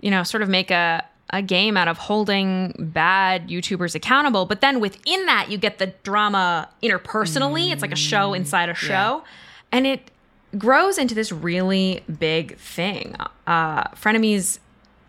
you 0.00 0.10
know, 0.10 0.22
sort 0.22 0.42
of 0.42 0.48
make 0.48 0.70
a, 0.70 1.04
a 1.30 1.42
game 1.42 1.76
out 1.76 1.88
of 1.88 1.98
holding 1.98 2.74
bad 2.78 3.48
YouTubers 3.50 3.94
accountable. 3.94 4.46
But 4.46 4.62
then 4.62 4.80
within 4.80 5.26
that, 5.26 5.50
you 5.50 5.58
get 5.58 5.78
the 5.78 5.88
drama 6.02 6.66
interpersonally. 6.82 7.72
It's 7.72 7.82
like 7.82 7.92
a 7.92 7.96
show 7.96 8.30
mm, 8.30 8.36
inside 8.38 8.70
a 8.70 8.74
show. 8.74 9.22
And 9.70 9.86
it 9.86 10.10
grows 10.56 10.98
into 10.98 11.14
this 11.14 11.32
really 11.32 12.02
big 12.18 12.56
thing. 12.58 13.16
Uh, 13.46 13.84
Frenemies 13.88 14.58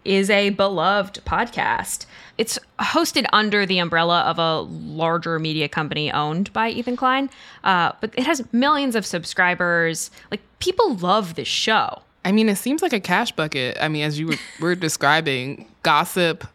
is 0.05 0.29
a 0.29 0.49
beloved 0.51 1.21
podcast. 1.25 2.05
It's 2.37 2.57
hosted 2.79 3.25
under 3.33 3.65
the 3.65 3.79
umbrella 3.79 4.21
of 4.21 4.39
a 4.39 4.61
larger 4.61 5.39
media 5.39 5.67
company 5.67 6.11
owned 6.11 6.51
by 6.53 6.69
Ethan 6.69 6.95
Klein, 6.95 7.29
uh, 7.63 7.91
but 8.01 8.13
it 8.17 8.25
has 8.25 8.41
millions 8.53 8.95
of 8.95 9.05
subscribers. 9.05 10.09
Like 10.31 10.41
people 10.59 10.95
love 10.95 11.35
this 11.35 11.47
show. 11.47 12.01
I 12.25 12.31
mean, 12.31 12.49
it 12.49 12.57
seems 12.57 12.81
like 12.81 12.93
a 12.93 12.99
cash 12.99 13.31
bucket. 13.31 13.77
I 13.79 13.87
mean, 13.87 14.03
as 14.03 14.19
you 14.19 14.27
were, 14.27 14.37
were 14.59 14.75
describing, 14.87 15.67
gossip 15.83 16.47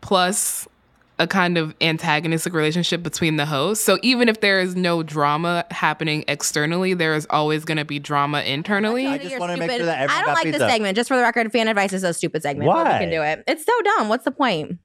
plus 0.00 0.68
a 1.18 1.26
kind 1.26 1.56
of 1.56 1.74
antagonistic 1.80 2.52
relationship 2.52 3.02
between 3.02 3.36
the 3.36 3.46
hosts. 3.46 3.84
So 3.84 3.98
even 4.02 4.28
if 4.28 4.40
there 4.40 4.60
is 4.60 4.74
no 4.74 5.02
drama 5.02 5.64
happening 5.70 6.24
externally, 6.26 6.94
there 6.94 7.14
is 7.14 7.26
always 7.30 7.64
going 7.64 7.78
to 7.78 7.84
be 7.84 7.98
drama 7.98 8.40
internally. 8.40 9.06
I 9.06 9.18
just 9.18 9.38
want 9.38 9.52
to 9.52 9.58
make 9.58 9.70
sure 9.70 9.86
that 9.86 10.00
everyone 10.00 10.10
I 10.10 10.26
don't 10.26 10.34
got 10.34 10.44
like 10.44 10.52
this 10.52 10.70
segment. 10.70 10.96
Just 10.96 11.08
for 11.08 11.16
the 11.16 11.22
record, 11.22 11.50
fan 11.52 11.68
advice 11.68 11.92
is 11.92 12.02
a 12.02 12.12
stupid 12.12 12.42
segment. 12.42 12.66
but 12.66 12.84
Why? 12.84 12.92
We 12.94 12.98
can 13.04 13.10
do 13.10 13.22
it. 13.22 13.44
It's 13.46 13.64
so 13.64 13.72
dumb. 13.82 14.08
What's 14.08 14.24
the 14.24 14.32
point? 14.32 14.78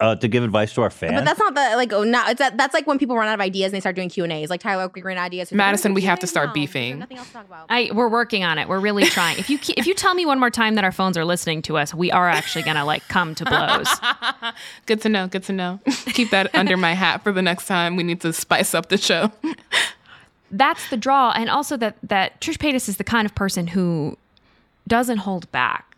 Uh, 0.00 0.16
to 0.16 0.28
give 0.28 0.42
advice 0.42 0.72
to 0.72 0.80
our 0.80 0.88
fans. 0.88 1.12
But 1.12 1.26
that's 1.26 1.38
not 1.38 1.54
the 1.54 1.76
like. 1.76 1.92
Oh, 1.92 2.04
no, 2.04 2.24
it's 2.26 2.38
that, 2.38 2.56
that's 2.56 2.72
like 2.72 2.86
when 2.86 2.98
people 2.98 3.16
run 3.16 3.28
out 3.28 3.34
of 3.34 3.40
ideas 3.40 3.66
and 3.66 3.74
they 3.74 3.80
start 3.80 3.96
doing 3.96 4.08
Q 4.08 4.24
and 4.24 4.32
A's. 4.32 4.48
Like 4.48 4.62
Tyler 4.62 4.84
Oakley 4.84 5.02
ran 5.02 5.18
ideas. 5.18 5.52
Madison, 5.52 5.92
we 5.92 6.00
have 6.02 6.18
to 6.20 6.26
start 6.26 6.54
beefing. 6.54 7.00
Nothing 7.00 7.18
else 7.18 7.26
to 7.26 7.32
talk 7.34 7.44
about. 7.44 7.66
I 7.68 7.90
we're 7.92 8.08
working 8.08 8.42
on 8.42 8.56
it. 8.56 8.66
We're 8.66 8.80
really 8.80 9.04
trying. 9.04 9.38
If 9.38 9.50
you 9.50 9.58
if 9.76 9.86
you 9.86 9.92
tell 9.92 10.14
me 10.14 10.24
one 10.24 10.40
more 10.40 10.48
time 10.48 10.74
that 10.76 10.84
our 10.84 10.92
phones 10.92 11.18
are 11.18 11.24
listening 11.26 11.60
to 11.62 11.76
us, 11.76 11.92
we 11.92 12.10
are 12.10 12.30
actually 12.30 12.62
gonna 12.62 12.86
like 12.86 13.06
come 13.08 13.34
to 13.34 13.44
blows. 13.44 13.88
Good 14.86 15.02
to 15.02 15.10
know. 15.10 15.26
Good 15.26 15.44
to 15.44 15.52
know. 15.52 15.80
Keep 16.06 16.30
that 16.30 16.54
under 16.54 16.78
my 16.78 16.94
hat 16.94 17.22
for 17.22 17.30
the 17.30 17.42
next 17.42 17.66
time 17.66 17.96
we 17.96 18.02
need 18.02 18.22
to 18.22 18.32
spice 18.32 18.74
up 18.74 18.88
the 18.88 18.96
show. 18.96 19.30
that's 20.50 20.88
the 20.88 20.96
draw 20.96 21.30
and 21.32 21.50
also 21.50 21.76
that 21.76 21.96
that 22.02 22.40
Trish 22.40 22.56
Paytas 22.56 22.88
is 22.88 22.96
the 22.96 23.04
kind 23.04 23.26
of 23.26 23.34
person 23.34 23.66
who 23.68 24.16
doesn't 24.88 25.18
hold 25.18 25.50
back 25.52 25.94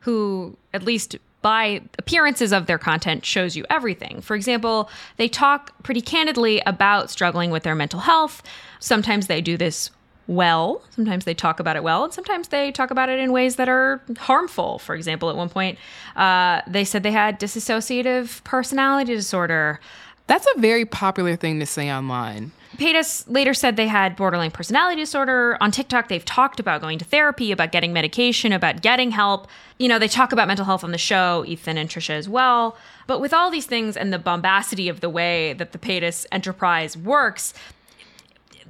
who 0.00 0.56
at 0.74 0.82
least 0.82 1.16
by 1.44 1.82
appearances 1.98 2.54
of 2.54 2.64
their 2.64 2.78
content 2.78 3.22
shows 3.22 3.54
you 3.54 3.66
everything. 3.68 4.22
For 4.22 4.34
example 4.34 4.88
they 5.18 5.28
talk 5.28 5.74
pretty 5.82 6.00
candidly 6.00 6.62
about 6.64 7.10
struggling 7.10 7.50
with 7.50 7.64
their 7.64 7.74
mental 7.74 8.00
health. 8.00 8.42
Sometimes 8.80 9.26
they 9.26 9.42
do 9.42 9.58
this 9.58 9.90
well. 10.26 10.82
Sometimes 10.88 11.26
they 11.26 11.34
talk 11.34 11.60
about 11.60 11.76
it 11.76 11.82
well 11.82 12.02
and 12.02 12.14
sometimes 12.14 12.48
they 12.48 12.72
talk 12.72 12.90
about 12.90 13.10
it 13.10 13.18
in 13.18 13.30
ways 13.30 13.56
that 13.56 13.68
are 13.68 14.00
harmful. 14.16 14.78
For 14.78 14.94
example 14.94 15.28
at 15.28 15.36
one 15.36 15.50
point 15.50 15.78
uh, 16.16 16.62
they 16.66 16.82
said 16.82 17.02
they 17.02 17.12
had 17.12 17.38
dissociative 17.38 18.42
personality 18.44 19.14
disorder. 19.14 19.80
That's 20.26 20.46
a 20.56 20.58
very 20.58 20.86
popular 20.86 21.36
thing 21.36 21.60
to 21.60 21.66
say 21.66 21.92
online. 21.92 22.52
Paytas 22.76 23.24
later 23.28 23.54
said 23.54 23.76
they 23.76 23.88
had 23.88 24.16
borderline 24.16 24.50
personality 24.50 25.00
disorder. 25.00 25.56
On 25.60 25.70
TikTok, 25.70 26.08
they've 26.08 26.24
talked 26.24 26.60
about 26.60 26.80
going 26.80 26.98
to 26.98 27.04
therapy, 27.04 27.52
about 27.52 27.72
getting 27.72 27.92
medication, 27.92 28.52
about 28.52 28.82
getting 28.82 29.10
help. 29.10 29.48
You 29.78 29.88
know, 29.88 29.98
they 29.98 30.08
talk 30.08 30.32
about 30.32 30.48
mental 30.48 30.64
health 30.64 30.84
on 30.84 30.92
the 30.92 30.98
show, 30.98 31.44
Ethan 31.46 31.78
and 31.78 31.88
Trisha 31.88 32.10
as 32.10 32.28
well. 32.28 32.76
But 33.06 33.20
with 33.20 33.32
all 33.32 33.50
these 33.50 33.66
things 33.66 33.96
and 33.96 34.12
the 34.12 34.18
bombacity 34.18 34.88
of 34.88 35.00
the 35.00 35.10
way 35.10 35.52
that 35.54 35.72
the 35.72 35.78
Paytas 35.78 36.26
enterprise 36.32 36.96
works, 36.96 37.54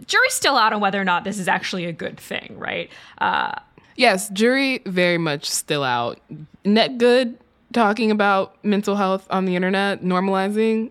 jury's 0.07 0.35
still 0.35 0.57
out 0.57 0.73
on 0.73 0.81
whether 0.81 1.01
or 1.01 1.05
not 1.05 1.25
this 1.25 1.39
is 1.39 1.49
actually 1.49 1.85
a 1.85 1.93
good 1.93 2.19
thing, 2.19 2.55
right? 2.59 2.91
Uh, 3.19 3.53
Yes, 3.97 4.29
jury 4.31 4.83
very 4.87 5.19
much 5.19 5.49
still 5.49 5.85
out. 5.85 6.19
Net 6.65 6.99
good 6.99 7.39
talking 7.73 8.11
about 8.11 8.63
mental 8.65 8.97
health 8.97 9.27
on 9.31 9.45
the 9.45 9.55
internet, 9.55 10.03
normalizing, 10.03 10.91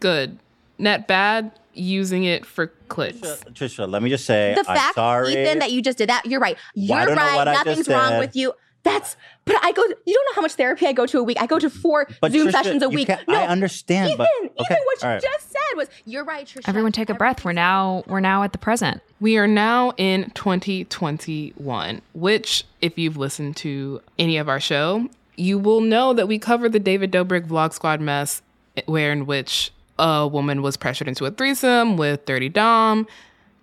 good. 0.00 0.38
Net 0.78 1.06
bad 1.08 1.52
using 1.78 2.24
it 2.24 2.44
for 2.46 2.68
clicks. 2.88 3.20
Trisha, 3.52 3.88
let 3.88 4.02
me 4.02 4.10
just 4.10 4.24
say, 4.24 4.54
the 4.54 4.68
I'm 4.70 4.76
fact, 4.76 4.94
sorry. 4.94 5.32
Ethan, 5.32 5.58
that 5.60 5.72
you 5.72 5.82
just 5.82 5.98
did 5.98 6.08
that. 6.08 6.26
You're 6.26 6.40
right. 6.40 6.56
You're 6.74 7.06
don't 7.06 7.16
right. 7.16 7.34
what 7.36 7.48
I 7.48 7.54
just 7.54 7.66
Nothing's 7.66 7.88
wrong 7.88 8.08
said. 8.10 8.18
with 8.20 8.36
you. 8.36 8.52
That's. 8.82 9.16
But 9.44 9.56
I 9.64 9.72
go. 9.72 9.82
You 9.82 10.14
don't 10.14 10.24
know 10.26 10.34
how 10.36 10.42
much 10.42 10.52
therapy 10.54 10.86
I 10.86 10.92
go 10.92 11.06
to 11.06 11.18
a 11.18 11.22
week. 11.24 11.38
I 11.40 11.46
go 11.46 11.58
to 11.58 11.68
four 11.68 12.06
But 12.20 12.30
Zoom 12.30 12.46
Trisha, 12.48 12.52
sessions 12.52 12.82
a 12.84 12.88
week. 12.88 13.08
No, 13.08 13.16
I 13.28 13.46
understand, 13.48 14.10
Ethan, 14.12 14.18
but- 14.18 14.28
Ethan, 14.64 14.76
what 14.84 15.02
you 15.02 15.08
all 15.08 15.14
right. 15.14 15.22
just 15.22 15.50
said 15.50 15.76
was, 15.76 15.88
"You're 16.04 16.24
right, 16.24 16.46
Trisha." 16.46 16.68
everyone 16.68 16.92
take 16.92 17.10
a 17.10 17.14
breath. 17.14 17.44
We're 17.44 17.52
now 17.52 18.04
we're 18.06 18.20
now 18.20 18.44
at 18.44 18.52
the 18.52 18.58
present. 18.58 19.02
We 19.20 19.38
are 19.38 19.48
now 19.48 19.92
in 19.96 20.30
2021, 20.34 22.00
which, 22.14 22.64
if 22.80 22.98
you've 22.98 23.16
listened 23.16 23.56
to 23.58 24.00
any 24.18 24.36
of 24.36 24.48
our 24.48 24.60
show, 24.60 25.08
you 25.36 25.58
will 25.58 25.80
know 25.80 26.12
that 26.12 26.28
we 26.28 26.38
covered 26.38 26.72
the 26.72 26.78
David 26.80 27.10
Dobrik 27.12 27.46
Vlog 27.46 27.72
Squad 27.72 28.00
mess, 28.00 28.42
eh, 28.76 28.82
where 28.86 29.12
in 29.12 29.26
which 29.26 29.72
a 29.98 30.26
woman 30.26 30.62
was 30.62 30.76
pressured 30.76 31.08
into 31.08 31.24
a 31.24 31.30
threesome 31.30 31.96
with 31.96 32.24
Dirty 32.26 32.48
Dom. 32.48 33.06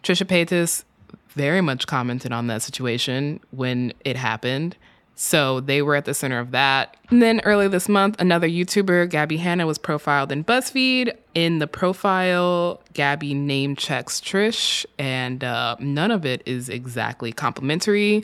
Trisha 0.04 0.25
Paytas 0.25 0.84
very 1.30 1.62
much 1.62 1.88
commented 1.88 2.32
on 2.32 2.48
that 2.48 2.62
situation 2.62 3.40
when 3.52 3.94
it 4.04 4.16
happened. 4.16 4.75
So 5.16 5.60
they 5.60 5.82
were 5.82 5.96
at 5.96 6.06
the 6.06 6.13
center 6.13 6.40
of 6.40 6.52
that. 6.52 6.98
And 7.10 7.22
then 7.22 7.40
earlier 7.42 7.70
this 7.70 7.88
month, 7.88 8.20
another 8.20 8.48
YouTuber, 8.48 9.10
Gabbie 9.10 9.38
Hanna, 9.38 9.68
was 9.68 9.78
profiled 9.78 10.32
in 10.32 10.44
BuzzFeed. 10.44 11.16
In 11.36 11.60
the 11.60 11.68
profile, 11.68 12.82
Gabbie 12.94 13.36
name 13.36 13.75
checks 13.75 14.20
Trish, 14.20 14.86
and 14.98 15.44
uh, 15.44 15.75
none 15.80 16.10
of 16.10 16.25
it 16.25 16.42
is 16.46 16.68
exactly 16.68 17.32
complimentary. 17.32 18.24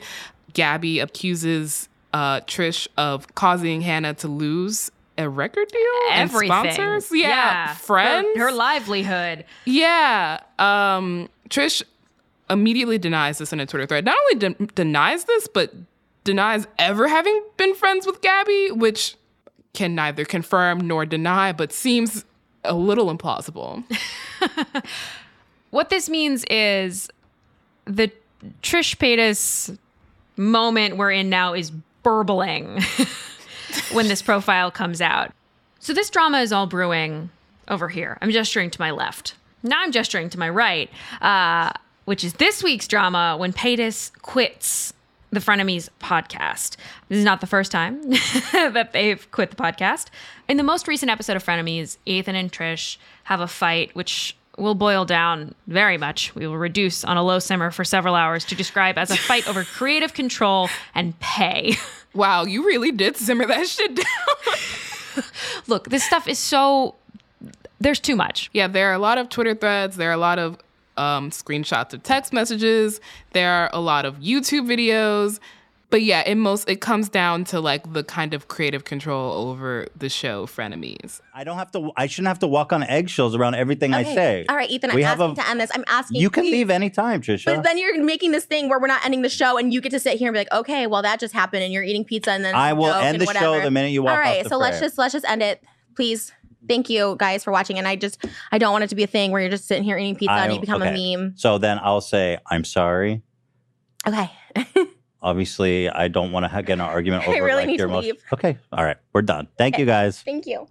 Gabbie 0.52 1.00
accuses 1.00 1.88
uh, 2.12 2.40
Trish 2.40 2.88
of 2.96 3.32
causing 3.36 3.82
Hanna 3.82 4.14
to 4.14 4.28
lose 4.28 4.90
a 5.20 5.28
record 5.28 5.68
deal 5.68 5.80
and 6.12 6.28
Everything. 6.30 6.48
sponsors. 6.48 7.10
Yeah, 7.12 7.68
Her- 7.68 7.74
friends. 7.74 8.28
Her, 8.36 8.50
livelihood. 8.52 9.44
Yeah. 9.64 10.40
Um, 10.58 11.28
Trish 11.48 11.82
immediately 12.48 12.98
denies 12.98 13.38
this 13.38 13.52
in 13.52 13.60
a 13.60 13.66
Twitter 13.66 13.86
thread. 13.86 14.04
Not 14.04 14.16
only 14.32 14.54
de- 14.54 14.66
denies 14.74 15.24
this, 15.24 15.46
but 15.48 15.72
denies 16.24 16.66
ever 16.78 17.06
having 17.08 17.42
been 17.56 17.74
friends 17.74 18.06
with 18.06 18.20
Gabbie, 18.20 18.72
which 18.76 19.16
can 19.74 19.94
neither 19.94 20.24
confirm 20.24 20.80
nor 20.80 21.06
deny, 21.06 21.52
but 21.52 21.72
seems 21.72 22.24
a 22.64 22.74
little 22.74 23.14
implausible. 23.16 23.84
What 25.70 25.88
this 25.88 26.08
means 26.08 26.44
is 26.50 27.08
the 27.84 28.10
Trish 28.62 28.96
Paytas 28.96 29.78
moment 30.36 30.96
we're 30.96 31.12
in 31.12 31.28
now 31.30 31.54
is 31.54 31.70
burbling 32.02 32.82
when 33.92 34.08
this 34.08 34.22
profile 34.22 34.70
comes 34.70 35.00
out. 35.00 35.32
So 35.78 35.92
this 35.92 36.10
drama 36.10 36.40
is 36.40 36.52
all 36.52 36.66
brewing 36.66 37.30
over 37.68 37.88
here. 37.88 38.18
I'm 38.20 38.30
gesturing 38.30 38.70
to 38.70 38.80
my 38.80 38.90
left. 38.90 39.34
Now 39.62 39.80
I'm 39.82 39.92
gesturing 39.92 40.30
to 40.30 40.38
my 40.38 40.48
right, 40.48 40.90
uh, 41.20 41.72
which 42.04 42.24
is 42.24 42.34
this 42.34 42.62
week's 42.62 42.88
drama 42.88 43.36
when 43.38 43.52
Paytas 43.52 44.10
quits 44.22 44.92
the 45.30 45.40
Frenemies 45.40 45.88
podcast. 46.00 46.76
This 47.08 47.18
is 47.18 47.24
not 47.24 47.40
the 47.40 47.46
first 47.46 47.70
time 47.70 48.02
that 48.52 48.90
they've 48.92 49.30
quit 49.30 49.50
the 49.50 49.56
podcast. 49.56 50.06
In 50.48 50.56
the 50.56 50.62
most 50.62 50.88
recent 50.88 51.10
episode 51.10 51.36
of 51.36 51.44
Frenemies, 51.44 51.98
Ethan 52.04 52.34
and 52.34 52.52
Trish 52.52 52.96
have 53.24 53.40
a 53.40 53.46
fight, 53.46 53.94
which 53.94 54.36
will 54.58 54.74
boil 54.74 55.04
down 55.04 55.54
very 55.66 55.96
much. 55.96 56.34
We 56.34 56.46
will 56.46 56.58
reduce 56.58 57.04
on 57.04 57.16
a 57.16 57.22
low 57.22 57.38
simmer 57.38 57.70
for 57.70 57.84
several 57.84 58.14
hours 58.14 58.44
to 58.46 58.54
describe 58.54 58.98
as 58.98 59.10
a 59.10 59.16
fight 59.16 59.48
over 59.48 59.64
creative 59.64 60.12
control 60.12 60.68
and 60.94 61.18
pay. 61.20 61.76
Wow, 62.14 62.44
you 62.44 62.66
really 62.66 62.92
did 62.92 63.16
simmer 63.16 63.46
that 63.46 63.66
shit 63.66 63.94
down. 63.94 65.24
Look, 65.66 65.88
this 65.88 66.04
stuff 66.04 66.26
is 66.28 66.38
so. 66.38 66.96
There's 67.80 68.00
too 68.00 68.16
much. 68.16 68.50
Yeah, 68.52 68.68
there 68.68 68.90
are 68.90 68.94
a 68.94 68.98
lot 68.98 69.18
of 69.18 69.28
Twitter 69.28 69.54
threads. 69.54 69.96
There 69.96 70.10
are 70.10 70.14
a 70.14 70.18
lot 70.18 70.38
of 70.38 70.58
um, 70.96 71.30
screenshots 71.30 71.94
of 71.94 72.02
text 72.02 72.32
messages. 72.32 73.00
There 73.32 73.50
are 73.50 73.70
a 73.72 73.80
lot 73.80 74.04
of 74.04 74.16
YouTube 74.16 74.66
videos. 74.66 75.38
But 75.90 76.02
yeah, 76.02 76.22
it 76.24 76.36
most 76.36 76.68
it 76.68 76.80
comes 76.80 77.08
down 77.08 77.44
to 77.46 77.60
like 77.60 77.92
the 77.92 78.04
kind 78.04 78.32
of 78.32 78.46
creative 78.46 78.84
control 78.84 79.48
over 79.48 79.88
the 79.96 80.08
show 80.08 80.46
Frenemies. 80.46 81.20
I 81.34 81.42
don't 81.42 81.58
have 81.58 81.72
to. 81.72 81.90
I 81.96 82.06
shouldn't 82.06 82.28
have 82.28 82.38
to 82.40 82.46
walk 82.46 82.72
on 82.72 82.84
eggshells 82.84 83.34
around 83.34 83.56
everything 83.56 83.92
I 83.92 84.04
say. 84.04 84.46
All 84.48 84.54
right, 84.54 84.70
Ethan, 84.70 84.92
I'm 84.92 85.00
have 85.00 85.20
asking 85.20 85.32
a- 85.32 85.42
to 85.42 85.48
end 85.50 85.60
this. 85.60 85.70
I'm 85.74 85.84
asking 85.88 86.20
You 86.20 86.30
can 86.30 86.44
leave 86.44 86.70
anytime, 86.70 87.20
Trisha. 87.20 87.46
But 87.46 87.64
then 87.64 87.76
you're 87.76 88.02
making 88.04 88.30
this 88.30 88.44
thing 88.44 88.68
where 88.68 88.78
we're 88.78 88.86
not 88.86 89.04
ending 89.04 89.22
the 89.22 89.28
show, 89.28 89.58
and 89.58 89.74
you 89.74 89.80
get 89.80 89.90
to 89.90 89.98
sit 89.98 90.16
here 90.16 90.28
and 90.28 90.34
be 90.34 90.40
like, 90.40 90.52
"Okay, 90.52 90.86
well 90.86 91.02
that 91.02 91.18
just 91.18 91.34
happened," 91.34 91.64
and 91.64 91.72
you're 91.72 91.82
eating 91.82 92.04
pizza, 92.04 92.30
and 92.30 92.44
then 92.44 92.54
I 92.54 92.72
will 92.72 92.94
end 92.94 93.20
and 93.20 93.28
the 93.28 93.34
show 93.34 93.60
the 93.60 93.70
minute 93.70 93.90
you 93.90 94.04
walk 94.04 94.12
All 94.12 94.18
right, 94.18 94.38
off 94.38 94.44
the 94.44 94.48
so 94.50 94.58
let's 94.58 94.78
just 94.78 94.96
let's 94.96 95.12
just 95.12 95.28
end 95.28 95.42
it, 95.42 95.62
please. 95.96 96.32
Thank 96.68 96.88
you 96.88 97.16
guys 97.18 97.42
for 97.42 97.50
watching, 97.50 97.78
and 97.78 97.88
I 97.88 97.96
just 97.96 98.24
I 98.52 98.58
don't 98.58 98.70
want 98.70 98.84
it 98.84 98.90
to 98.90 98.94
be 98.94 99.02
a 99.02 99.08
thing 99.08 99.32
where 99.32 99.40
you're 99.40 99.50
just 99.50 99.66
sitting 99.66 99.82
here 99.82 99.98
eating 99.98 100.14
pizza 100.14 100.34
and 100.34 100.52
you 100.52 100.60
become 100.60 100.82
okay. 100.82 100.94
a 100.94 101.16
meme. 101.18 101.32
So 101.36 101.58
then 101.58 101.80
I'll 101.82 102.00
say 102.00 102.38
I'm 102.48 102.64
sorry. 102.64 103.22
Okay, 104.06 104.30
Obviously, 105.22 105.88
I 105.88 106.08
don't 106.08 106.32
want 106.32 106.50
to 106.50 106.62
get 106.62 106.74
an 106.74 106.80
argument 106.80 107.24
over 107.24 107.32
I 107.34 107.38
over 107.38 107.46
really 107.46 107.60
like 107.62 107.66
need 107.68 107.78
your 107.78 107.88
to 107.88 107.92
most. 107.94 108.04
leave. 108.04 108.24
Okay, 108.32 108.58
all 108.72 108.84
right, 108.84 108.96
we're 109.12 109.22
done. 109.22 109.48
Thank 109.58 109.78
you 109.78 109.86
guys. 109.86 110.22
thank 110.22 110.46
you. 110.46 110.66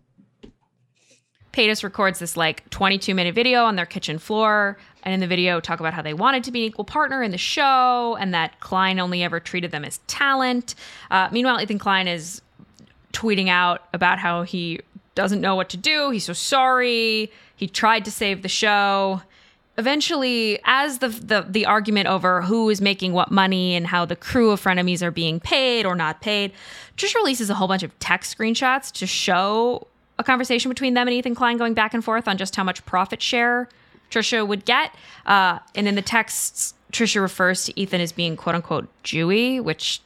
Paytas 1.51 1.83
records 1.83 2.19
this 2.19 2.37
like 2.37 2.69
22 2.69 3.15
minute 3.15 3.33
video 3.33 3.63
on 3.65 3.75
their 3.75 3.85
kitchen 3.85 4.19
floor. 4.19 4.77
And 5.03 5.13
in 5.13 5.19
the 5.19 5.27
video, 5.27 5.59
talk 5.59 5.79
about 5.79 5.93
how 5.93 6.01
they 6.01 6.13
wanted 6.13 6.43
to 6.43 6.51
be 6.51 6.61
an 6.61 6.67
equal 6.67 6.85
partner 6.85 7.23
in 7.23 7.31
the 7.31 7.37
show 7.37 8.15
and 8.19 8.33
that 8.33 8.59
Klein 8.59 8.99
only 8.99 9.23
ever 9.23 9.39
treated 9.39 9.71
them 9.71 9.83
as 9.83 9.99
talent. 10.07 10.75
Uh, 11.09 11.29
meanwhile, 11.31 11.59
Ethan 11.59 11.79
Klein 11.79 12.07
is 12.07 12.41
tweeting 13.13 13.49
out 13.49 13.83
about 13.93 14.19
how 14.19 14.43
he 14.43 14.79
doesn't 15.15 15.41
know 15.41 15.55
what 15.55 15.69
to 15.69 15.77
do. 15.77 16.11
He's 16.11 16.25
so 16.25 16.33
sorry. 16.33 17.31
He 17.55 17.67
tried 17.67 18.05
to 18.05 18.11
save 18.11 18.41
the 18.41 18.49
show. 18.49 19.21
Eventually, 19.79 20.59
as 20.65 20.97
the, 20.97 21.07
the 21.07 21.45
the 21.47 21.65
argument 21.65 22.07
over 22.07 22.41
who 22.41 22.69
is 22.69 22.81
making 22.81 23.13
what 23.13 23.31
money 23.31 23.75
and 23.77 23.87
how 23.87 24.03
the 24.03 24.15
crew 24.17 24.51
of 24.51 24.61
frenemies 24.61 25.01
are 25.01 25.09
being 25.09 25.39
paid 25.39 25.85
or 25.85 25.95
not 25.95 26.19
paid, 26.19 26.51
Trish 26.97 27.15
releases 27.15 27.49
a 27.49 27.53
whole 27.53 27.69
bunch 27.69 27.81
of 27.81 27.97
text 27.99 28.37
screenshots 28.37 28.91
to 28.91 29.07
show 29.07 29.87
a 30.17 30.23
conversation 30.25 30.67
between 30.67 30.95
them 30.95 31.07
and 31.07 31.15
Ethan 31.15 31.33
Klein 31.33 31.55
going 31.55 31.73
back 31.73 31.93
and 31.93 32.03
forth 32.03 32.27
on 32.27 32.37
just 32.37 32.57
how 32.57 32.63
much 32.65 32.85
profit 32.85 33.21
share 33.21 33.69
Trisha 34.11 34.45
would 34.45 34.65
get. 34.65 34.93
Uh, 35.25 35.59
and 35.75 35.87
in 35.87 35.95
the 35.95 36.01
texts, 36.01 36.73
Trisha 36.91 37.21
refers 37.21 37.63
to 37.63 37.79
Ethan 37.79 38.01
as 38.01 38.11
being 38.11 38.35
quote 38.35 38.55
unquote 38.55 38.89
Jewy, 39.05 39.63
which 39.63 40.01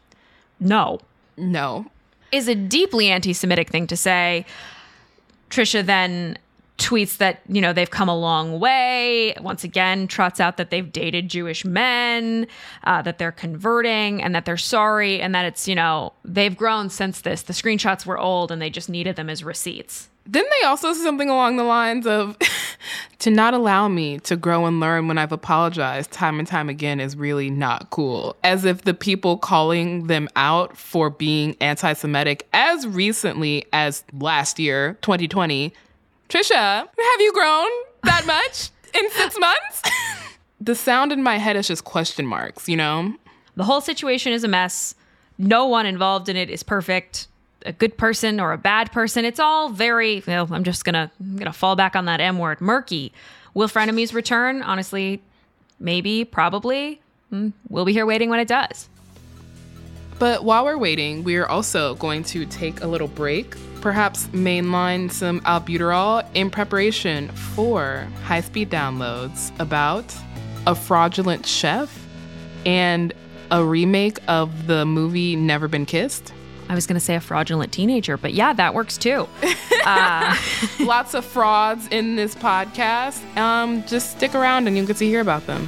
no, 0.60 1.00
no, 1.36 1.88
is 2.32 2.48
a 2.48 2.54
deeply 2.54 3.10
anti-Semitic 3.10 3.72
thing 3.72 3.88
to 3.88 3.98
say. 3.98 4.46
Trisha 5.50 5.84
then 5.84 6.38
tweets 6.84 7.18
that 7.18 7.42
you 7.48 7.62
know 7.62 7.72
they've 7.72 7.90
come 7.90 8.10
a 8.10 8.18
long 8.18 8.60
way. 8.60 9.34
Once 9.40 9.64
again, 9.64 10.06
trots 10.08 10.40
out 10.42 10.58
that 10.58 10.70
they've 10.70 10.92
dated 10.92 11.30
Jewish 11.30 11.64
men, 11.64 12.46
uh, 12.84 13.02
that 13.02 13.18
they're 13.18 13.32
converting, 13.32 14.22
and 14.22 14.36
that 14.36 14.44
they're 14.44 14.58
sorry, 14.58 15.22
and 15.22 15.34
that 15.34 15.46
it's 15.46 15.68
you 15.68 15.76
know 15.76 16.14
they've 16.26 16.56
grown 16.56 16.90
since 16.90 17.22
this. 17.22 17.44
The 17.44 17.54
screenshots 17.54 18.06
were 18.06 18.20
old, 18.20 18.52
and 18.52 18.62
they 18.62 18.70
just 18.70 18.90
needed 18.90 19.16
them 19.16 19.30
as 19.30 19.44
receipts. 19.44 20.10
Didn't 20.30 20.52
they 20.62 20.68
also 20.68 20.94
say 20.94 21.04
something 21.04 21.30
along 21.30 21.58
the 21.58 21.64
lines 21.64 22.08
of 22.08 22.38
to 23.20 23.30
not 23.30 23.54
allow 23.54 23.90
me 23.90 24.20
to 24.20 24.38
grow 24.38 24.66
and 24.66 24.80
learn 24.80 25.10
when 25.10 25.18
I've 25.18 25.34
apologized 25.34 26.12
time 26.12 26.40
and 26.40 26.48
time 26.48 26.70
again 26.70 27.02
is 27.02 27.18
really 27.18 27.50
not 27.50 27.90
cool? 27.90 28.38
As 28.42 28.64
if 28.64 28.84
the 28.84 28.94
people 28.94 29.38
calling 29.38 30.08
them 30.08 30.30
out 30.38 30.78
for 30.78 31.10
being 31.10 31.58
anti 31.60 31.92
Semitic 31.94 32.48
as 32.54 32.88
recently 32.88 33.66
as 33.74 34.06
last 34.18 34.60
year, 34.60 34.98
2020, 35.02 35.74
Trisha, 36.34 36.52
have 36.56 37.22
you 37.22 37.32
grown 37.32 37.68
that 38.06 38.26
much 38.26 38.72
in 39.00 39.08
six 39.12 39.38
months? 39.38 39.84
the 40.60 40.74
sound 40.74 41.12
in 41.12 41.22
my 41.22 41.38
head 41.38 41.56
is 41.56 41.68
just 41.68 41.84
question 41.84 42.26
marks, 42.26 42.68
you 42.68 42.76
know? 42.76 43.14
The 43.56 43.64
whole 43.64 43.82
situation 43.82 44.34
is 44.34 44.44
a 44.44 44.48
mess. 44.48 44.96
No 45.38 45.68
one 45.68 45.86
involved 45.86 46.30
in 46.30 46.36
it 46.36 46.50
is 46.50 46.64
perfect. 46.64 47.28
A 47.68 47.72
good 47.72 48.00
person 48.00 48.40
or 48.40 48.52
a 48.52 48.58
bad 48.58 48.92
person. 48.92 49.26
It's 49.26 49.40
all 49.40 49.70
very. 49.70 50.24
Well, 50.26 50.50
I'm 50.52 50.64
just 50.64 50.86
gonna 50.86 51.12
I'm 51.20 51.38
gonna 51.38 51.54
fall 51.54 51.76
back 51.76 51.96
on 51.96 52.06
that 52.06 52.20
M 52.20 52.40
word. 52.40 52.60
Murky. 52.60 53.14
Will 53.54 53.68
frenemies 53.68 54.12
return? 54.12 54.64
Honestly, 54.64 55.22
maybe, 55.80 56.26
probably. 56.26 57.00
Hmm, 57.30 57.50
We'll 57.70 57.86
be 57.86 57.94
here 57.94 58.08
waiting 58.08 58.32
when 58.32 58.40
it 58.40 58.48
does. 58.48 58.90
But 60.20 60.44
while 60.44 60.64
we're 60.64 60.78
waiting, 60.78 61.24
we're 61.24 61.46
also 61.46 61.96
going 61.96 62.24
to 62.26 62.46
take 62.46 62.82
a 62.82 62.88
little 62.88 63.08
break, 63.08 63.56
perhaps 63.82 64.28
mainline 64.28 65.12
some 65.12 65.42
albuterol 65.42 66.26
in 66.34 66.50
preparation 66.50 67.30
for 67.30 68.08
high 68.24 68.42
speed 68.42 68.70
downloads 68.70 69.52
about 69.60 70.06
a 70.66 70.76
fraudulent 70.76 71.46
chef 71.46 72.06
and 72.66 73.14
a 73.52 73.64
remake 73.64 74.18
of 74.28 74.68
the 74.68 74.86
movie 74.86 75.36
Never 75.36 75.68
Been 75.68 75.86
Kissed. 75.86 76.34
I 76.70 76.76
was 76.76 76.88
gonna 76.88 77.02
say 77.02 77.16
a 77.16 77.20
fraudulent 77.20 77.74
teenager, 77.74 78.16
but 78.16 78.34
yeah, 78.34 78.54
that 78.54 78.74
works 78.74 78.98
too. 78.98 79.28
Uh, 79.86 80.34
Lots 80.80 81.14
of 81.14 81.26
frauds 81.26 81.90
in 81.92 82.16
this 82.16 82.36
podcast. 82.36 83.22
Um, 83.36 83.84
just 83.86 84.12
stick 84.12 84.34
around 84.34 84.66
and 84.66 84.78
you'll 84.78 84.86
get 84.88 84.96
to 84.96 85.06
hear 85.06 85.20
about 85.20 85.46
them. 85.46 85.68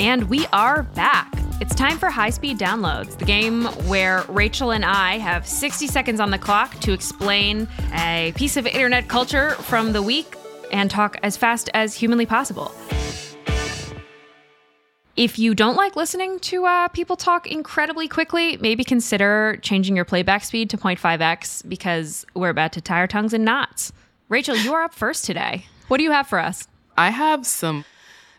And 0.00 0.30
we 0.30 0.46
are 0.46 0.84
back. 0.84 1.30
It's 1.60 1.74
time 1.74 1.98
for 1.98 2.08
High 2.08 2.30
Speed 2.30 2.58
Downloads, 2.58 3.18
the 3.18 3.26
game 3.26 3.64
where 3.86 4.22
Rachelle 4.22 4.74
and 4.74 4.82
I 4.82 5.18
have 5.18 5.46
60 5.46 5.88
seconds 5.88 6.20
on 6.20 6.30
the 6.30 6.38
clock 6.38 6.80
to 6.80 6.94
explain 6.94 7.68
a 7.92 8.32
piece 8.34 8.56
of 8.56 8.66
internet 8.66 9.08
culture 9.08 9.50
from 9.50 9.92
the 9.92 10.00
week 10.00 10.36
and 10.72 10.90
talk 10.90 11.18
as 11.22 11.36
fast 11.36 11.68
as 11.74 11.94
humanly 11.94 12.24
possible. 12.24 12.74
If 15.16 15.38
you 15.38 15.54
don't 15.54 15.76
like 15.76 15.96
listening 15.96 16.38
to 16.40 16.64
uh, 16.64 16.88
people 16.88 17.16
talk 17.16 17.46
incredibly 17.46 18.08
quickly, 18.08 18.56
maybe 18.56 18.84
consider 18.84 19.58
changing 19.60 19.96
your 19.96 20.06
playback 20.06 20.44
speed 20.44 20.70
to 20.70 20.78
0.5x 20.78 21.68
because 21.68 22.24
we're 22.32 22.48
about 22.48 22.72
to 22.72 22.80
tie 22.80 23.00
our 23.00 23.06
tongues 23.06 23.34
in 23.34 23.44
knots. 23.44 23.92
Rachelle, 24.30 24.64
you 24.64 24.72
are 24.72 24.82
up 24.82 24.94
first 24.94 25.26
today. 25.26 25.66
What 25.88 25.98
do 25.98 26.04
you 26.04 26.10
have 26.10 26.26
for 26.26 26.38
us? 26.38 26.68
I 26.96 27.10
have 27.10 27.46
some 27.46 27.84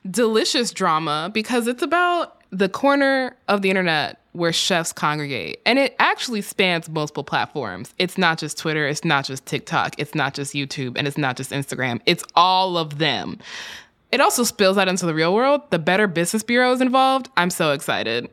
delicious 0.09 0.71
drama 0.71 1.29
because 1.33 1.67
it's 1.67 1.83
about 1.83 2.41
the 2.51 2.69
corner 2.69 3.35
of 3.47 3.61
the 3.61 3.69
internet 3.69 4.19
where 4.33 4.53
chefs 4.53 4.93
congregate. 4.93 5.61
And 5.65 5.77
it 5.77 5.95
actually 5.99 6.41
spans 6.41 6.89
multiple 6.89 7.23
platforms. 7.23 7.93
It's 7.97 8.17
not 8.17 8.37
just 8.37 8.57
Twitter, 8.57 8.87
it's 8.87 9.03
not 9.03 9.25
just 9.25 9.45
TikTok, 9.45 9.95
it's 9.97 10.15
not 10.15 10.33
just 10.33 10.53
YouTube, 10.53 10.97
and 10.97 11.07
it's 11.07 11.17
not 11.17 11.37
just 11.37 11.51
Instagram. 11.51 12.01
It's 12.05 12.23
all 12.35 12.77
of 12.77 12.97
them. 12.97 13.39
It 14.11 14.19
also 14.19 14.43
spills 14.43 14.77
out 14.77 14.87
into 14.87 15.05
the 15.05 15.13
real 15.13 15.33
world. 15.33 15.61
The 15.69 15.79
Better 15.79 16.07
Business 16.07 16.43
Bureau 16.43 16.71
is 16.73 16.81
involved. 16.81 17.29
I'm 17.37 17.49
so 17.49 17.71
excited. 17.71 18.29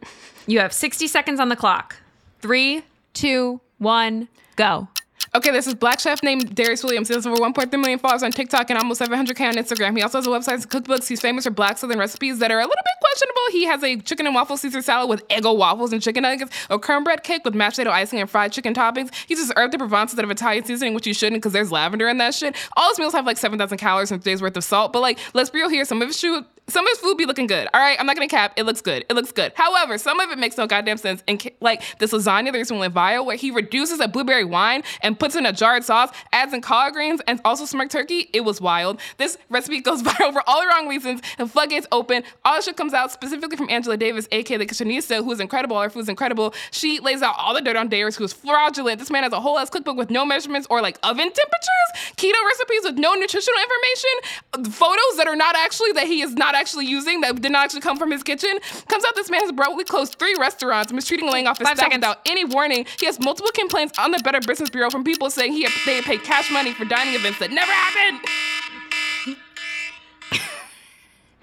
You 0.47 0.61
have 0.61 0.73
60 0.73 1.07
seconds 1.07 1.39
on 1.39 1.49
the 1.49 1.57
clock. 1.57 1.97
Three, 2.41 2.83
two, 3.15 3.61
one, 3.79 4.29
go. 4.57 4.89
Okay, 5.35 5.51
this 5.51 5.67
is 5.67 5.75
black 5.75 6.01
chef 6.01 6.23
named 6.23 6.55
Darius 6.55 6.83
Williams. 6.83 7.09
He 7.09 7.15
has 7.15 7.27
over 7.27 7.37
1.3 7.37 7.71
million 7.79 7.99
followers 7.99 8.23
on 8.23 8.33
TikTok 8.33 8.71
and 8.71 8.79
almost 8.79 9.01
700k 9.01 9.49
on 9.49 9.55
Instagram. 9.55 9.97
He 9.97 10.03
also 10.03 10.19
has 10.19 10.27
a 10.27 10.31
website 10.31 10.55
and 10.55 10.69
cookbooks. 10.71 11.07
He's 11.07 11.21
famous 11.21 11.45
for 11.45 11.51
black 11.51 11.77
southern 11.79 11.99
recipes 11.99 12.39
that 12.39 12.51
are 12.51 12.59
a 12.59 12.63
little 12.63 12.75
bit 12.75 12.99
questionable. 13.01 13.43
He 13.51 13.65
has 13.65 13.83
a 13.83 13.97
chicken 13.97 14.27
and 14.27 14.35
waffle 14.35 14.57
Caesar 14.57 14.81
salad 14.81 15.11
with 15.11 15.27
Eggo 15.29 15.57
waffles 15.57 15.93
and 15.93 16.03
chicken 16.03 16.23
nuggets, 16.23 16.51
a 16.71 16.79
cornbread 16.79 17.23
cake 17.23 17.45
with 17.45 17.55
mashed 17.55 17.77
potato 17.77 17.91
icing 17.91 18.21
and 18.21 18.31
fried 18.31 18.53
chicken 18.53 18.75
toppings. 18.75 19.15
He 19.27 19.35
uses 19.35 19.53
herb 19.57 19.71
de 19.71 19.79
Provence 19.79 20.13
instead 20.13 20.25
of 20.25 20.31
Italian 20.31 20.65
seasoning, 20.65 20.95
which 20.95 21.07
you 21.07 21.15
shouldn't 21.15 21.43
because 21.43 21.53
there's 21.53 21.71
lavender 21.71 22.09
in 22.09 22.19
that 22.19 22.35
shit. 22.35 22.57
All 22.77 22.89
his 22.89 22.99
meals 22.99 23.13
have 23.13 23.27
like 23.27 23.37
7,000 23.37 23.77
calories 23.79 24.11
and 24.11 24.21
a 24.21 24.25
day's 24.25 24.41
worth 24.41 24.57
of 24.57 24.65
salt. 24.65 24.93
But 24.93 25.01
like, 25.01 25.19
let's 25.35 25.51
be 25.51 25.59
real 25.59 25.69
here. 25.69 25.85
Some 25.85 26.01
of 26.01 26.09
his 26.09 26.21
food, 26.21 26.45
some 26.69 26.87
of 26.87 26.91
his 26.91 26.99
food 26.99 27.17
be 27.17 27.27
looking 27.27 27.47
good. 27.47 27.69
All 27.73 27.81
right, 27.81 27.99
I'm 27.99 28.07
not 28.07 28.17
gonna 28.17 28.29
cap. 28.29 28.53
It 28.57 28.65
looks 28.65 28.81
good. 28.81 29.05
It 29.09 29.15
looks 29.15 29.33
good. 29.33 29.53
However, 29.55 29.99
some 29.99 30.21
of 30.21 30.31
it 30.31 30.39
makes 30.39 30.57
no 30.57 30.67
goddamn 30.67 30.99
sense. 30.99 31.23
And 31.27 31.51
like 31.61 31.83
this 31.99 32.13
lasagna 32.13 32.53
that 32.53 32.59
recently 32.59 32.81
went 32.81 32.95
viral, 32.95 33.25
where 33.25 33.37
he 33.37 33.51
reduces 33.51 34.01
a 34.01 34.09
blueberry 34.09 34.45
wine 34.45 34.83
and 35.03 35.19
puts 35.19 35.35
in 35.35 35.47
a 35.47 35.53
jarred 35.53 35.85
sauce, 35.85 36.11
adds 36.33 36.53
in 36.53 36.61
collard 36.61 36.95
greens, 36.95 37.21
and 37.27 37.41
also 37.45 37.65
smoked 37.65 37.93
turkey. 37.93 38.29
It 38.33 38.43
was 38.43 38.61
wild. 38.61 39.01
This 39.17 39.39
recipe 39.49 39.81
goes 39.89 40.03
viral 40.05 40.33
for 40.33 40.43
all 40.47 40.61
the 40.61 40.69
wrong 40.69 40.89
reasons. 40.89 41.23
The 41.39 41.47
floodgates 41.47 41.87
open. 41.93 42.23
All 42.45 42.57
the 42.57 42.63
shit 42.63 42.77
comes 42.77 42.93
out 42.93 43.11
specifically 43.13 43.57
from 43.57 43.71
Angela 43.71 43.97
Davis, 43.97 44.29
aka 44.31 44.57
the 44.57 44.67
kitchenista, 44.67 45.25
who 45.25 45.33
is 45.33 45.41
incredible. 45.41 45.77
All 45.77 45.83
her 45.83 45.91
food's 45.91 46.09
incredible. 46.09 46.55
She 46.71 47.01
lays 47.01 47.23
out 47.23 47.35
all 47.39 47.55
the 47.55 47.61
dirt 47.61 47.77
on 47.77 47.89
Davis, 47.89 48.17
who 48.17 48.25
is 48.25 48.33
fraudulent. 48.33 48.99
This 48.99 49.11
man 49.11 49.23
has 49.23 49.33
a 49.33 49.41
whole 49.41 49.59
ass 49.59 49.71
cookbook 49.71 49.97
with 49.97 50.11
no 50.11 50.25
measurements 50.27 50.67
or 50.71 50.83
like 50.83 50.99
oven 51.03 51.31
temperatures, 51.31 52.15
keto 52.17 52.35
recipes 52.47 52.83
with 52.85 52.99
no 52.99 53.15
nutritional 53.15 53.59
information, 53.61 54.73
photos 54.73 55.17
that 55.17 55.27
are 55.27 55.37
not 55.37 55.57
actually 55.57 55.93
that 55.93 56.07
he 56.07 56.21
is 56.23 56.35
not 56.35 56.55
actually 56.59 56.87
using 56.87 57.21
that 57.23 57.41
did 57.41 57.53
not 57.53 57.65
actually 57.65 57.81
come 57.81 57.97
from 57.97 58.11
his 58.11 58.23
kitchen. 58.23 58.59
Comes 58.89 59.05
out 59.05 59.15
this 59.15 59.31
man 59.31 59.41
has 59.41 59.51
abruptly 59.51 59.85
closed 59.85 60.17
three 60.19 60.35
restaurants, 60.39 60.93
mistreating 60.93 61.31
laying 61.31 61.47
off 61.47 61.59
his 61.59 61.69
Five 61.69 61.77
staff 61.77 61.87
seconds. 61.87 62.01
without 62.03 62.21
any 62.27 62.45
warning. 62.45 62.87
He 62.99 63.07
has 63.07 63.19
multiple 63.21 63.51
complaints 63.55 63.99
on 63.99 64.11
the 64.11 64.19
Better 64.19 64.41
Business 64.41 64.71
Bureau 64.71 64.91
from 64.91 65.05
people 65.05 65.31
saying 65.31 65.53
he 65.53 65.67
they 65.87 65.97
had 65.97 66.05
paid 66.05 66.23
cash 66.23 66.51
money 66.51 66.73
for 66.73 66.85
dining 66.85 67.15
events 67.15 67.39
that 67.39 67.51
never 67.51 67.71
happened. 67.73 68.21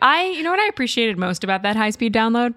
I, 0.01 0.25
you 0.25 0.43
know 0.43 0.51
what 0.51 0.60
I 0.60 0.67
appreciated 0.67 1.17
most 1.17 1.43
about 1.43 1.62
that 1.63 1.75
high 1.75 1.89
speed 1.89 2.13
download? 2.13 2.54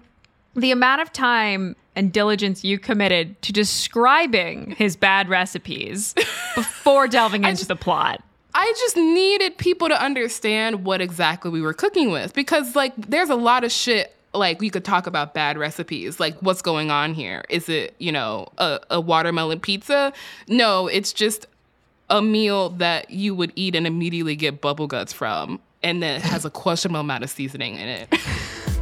The 0.55 0.71
amount 0.71 1.01
of 1.01 1.11
time 1.13 1.75
and 1.95 2.11
diligence 2.11 2.63
you 2.63 2.77
committed 2.77 3.41
to 3.43 3.53
describing 3.53 4.71
his 4.71 4.95
bad 4.95 5.29
recipes 5.29 6.13
before 6.55 7.07
delving 7.07 7.43
into 7.45 7.65
the 7.65 7.75
plot. 7.75 8.21
I 8.53 8.73
just 8.79 8.97
needed 8.97 9.57
people 9.57 9.89
to 9.89 10.01
understand 10.01 10.83
what 10.83 11.01
exactly 11.01 11.51
we 11.51 11.61
were 11.61 11.73
cooking 11.73 12.11
with 12.11 12.33
because, 12.33 12.75
like, 12.75 12.93
there's 12.97 13.29
a 13.29 13.35
lot 13.35 13.63
of 13.63 13.71
shit. 13.71 14.15
Like, 14.33 14.59
we 14.59 14.69
could 14.69 14.85
talk 14.85 15.07
about 15.07 15.33
bad 15.33 15.57
recipes. 15.57 16.19
Like, 16.19 16.37
what's 16.39 16.61
going 16.61 16.91
on 16.91 17.13
here? 17.13 17.43
Is 17.49 17.69
it, 17.69 17.95
you 17.99 18.11
know, 18.11 18.49
a, 18.57 18.79
a 18.89 19.01
watermelon 19.01 19.59
pizza? 19.59 20.13
No, 20.47 20.87
it's 20.87 21.13
just 21.13 21.47
a 22.09 22.21
meal 22.21 22.69
that 22.71 23.11
you 23.11 23.35
would 23.35 23.51
eat 23.55 23.75
and 23.75 23.85
immediately 23.85 24.35
get 24.35 24.61
bubble 24.61 24.87
guts 24.87 25.13
from. 25.13 25.59
And 25.81 26.01
then 26.03 26.17
it 26.17 26.21
has 26.23 26.43
a 26.43 26.49
questionable 26.49 27.01
amount 27.01 27.23
of 27.23 27.29
seasoning 27.29 27.75
in 27.75 27.87
it. 27.87 28.15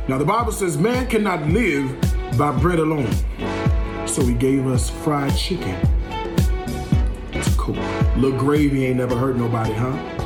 Now, 0.08 0.17
the 0.17 0.25
Bible 0.25 0.53
says 0.53 0.77
man 0.77 1.08
cannot 1.08 1.45
live 1.47 1.93
by 2.38 2.58
bread 2.58 2.80
alone. 2.80 3.12
So 4.08 4.23
he 4.23 4.34
gave 4.34 4.65
us 4.65 4.89
fried 4.89 5.36
chicken 5.36 5.77
to 7.67 7.82
cook. 7.82 8.17
Little 8.17 8.38
gravy 8.38 8.86
ain't 8.86 8.97
never 8.97 9.15
hurt 9.15 9.36
nobody, 9.36 9.73
huh? 9.73 10.17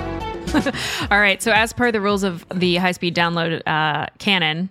All 1.11 1.19
right. 1.19 1.41
So, 1.41 1.51
as 1.51 1.73
per 1.73 1.91
the 1.91 2.01
rules 2.01 2.23
of 2.23 2.45
the 2.53 2.75
high 2.75 2.91
speed 2.91 3.15
download 3.15 3.61
uh, 3.65 4.07
canon, 4.19 4.69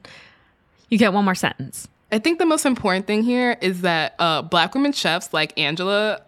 you 0.88 0.98
get 0.98 1.12
one 1.12 1.24
more 1.24 1.35
sentence. 1.35 1.88
I 2.12 2.18
think 2.18 2.38
the 2.38 2.46
most 2.46 2.66
important 2.66 3.06
thing 3.06 3.22
here 3.22 3.56
is 3.61 3.83
that 3.83 4.14
uh, 4.18 4.42
black 4.42 4.74
women 4.74 4.92
chefs 4.92 5.33
like 5.33 5.59
Angela 5.59 6.22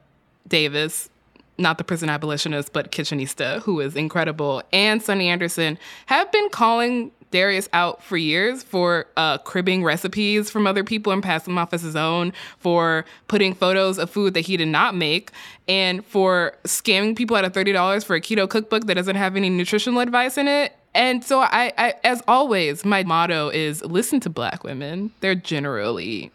Davis, 0.46 1.10
not 1.58 1.76
the 1.78 1.84
prison 1.84 2.08
abolitionist, 2.08 2.72
but 2.72 2.92
kitchenista, 2.92 3.60
who 3.62 3.80
is 3.80 3.96
incredible, 3.96 4.62
and 4.72 5.02
Sunny 5.02 5.28
Anderson 5.28 5.78
have 6.06 6.30
been 6.30 6.48
calling 6.50 7.10
Darius 7.32 7.68
out 7.72 8.02
for 8.02 8.16
years 8.16 8.62
for 8.62 9.06
uh, 9.16 9.38
cribbing 9.38 9.82
recipes 9.82 10.50
from 10.50 10.66
other 10.66 10.84
people 10.84 11.12
and 11.12 11.22
passing 11.22 11.54
them 11.54 11.58
off 11.58 11.74
as 11.74 11.82
his 11.82 11.96
own, 11.96 12.32
for 12.58 13.04
putting 13.26 13.54
photos 13.54 13.98
of 13.98 14.08
food 14.08 14.34
that 14.34 14.42
he 14.42 14.56
did 14.56 14.68
not 14.68 14.94
make, 14.94 15.32
and 15.66 16.04
for 16.06 16.54
scamming 16.64 17.16
people 17.16 17.36
out 17.36 17.44
of 17.44 17.52
$30 17.52 18.04
for 18.04 18.14
a 18.14 18.20
keto 18.20 18.48
cookbook 18.48 18.86
that 18.86 18.94
doesn't 18.94 19.16
have 19.16 19.34
any 19.34 19.50
nutritional 19.50 20.00
advice 20.00 20.38
in 20.38 20.46
it. 20.46 20.76
And 20.94 21.24
so, 21.24 21.40
I, 21.40 21.72
I, 21.78 21.94
as 22.04 22.22
always, 22.28 22.84
my 22.84 23.02
motto 23.02 23.48
is 23.48 23.82
listen 23.82 24.20
to 24.20 24.30
black 24.30 24.62
women. 24.62 25.10
They're 25.20 25.34
generally 25.34 26.30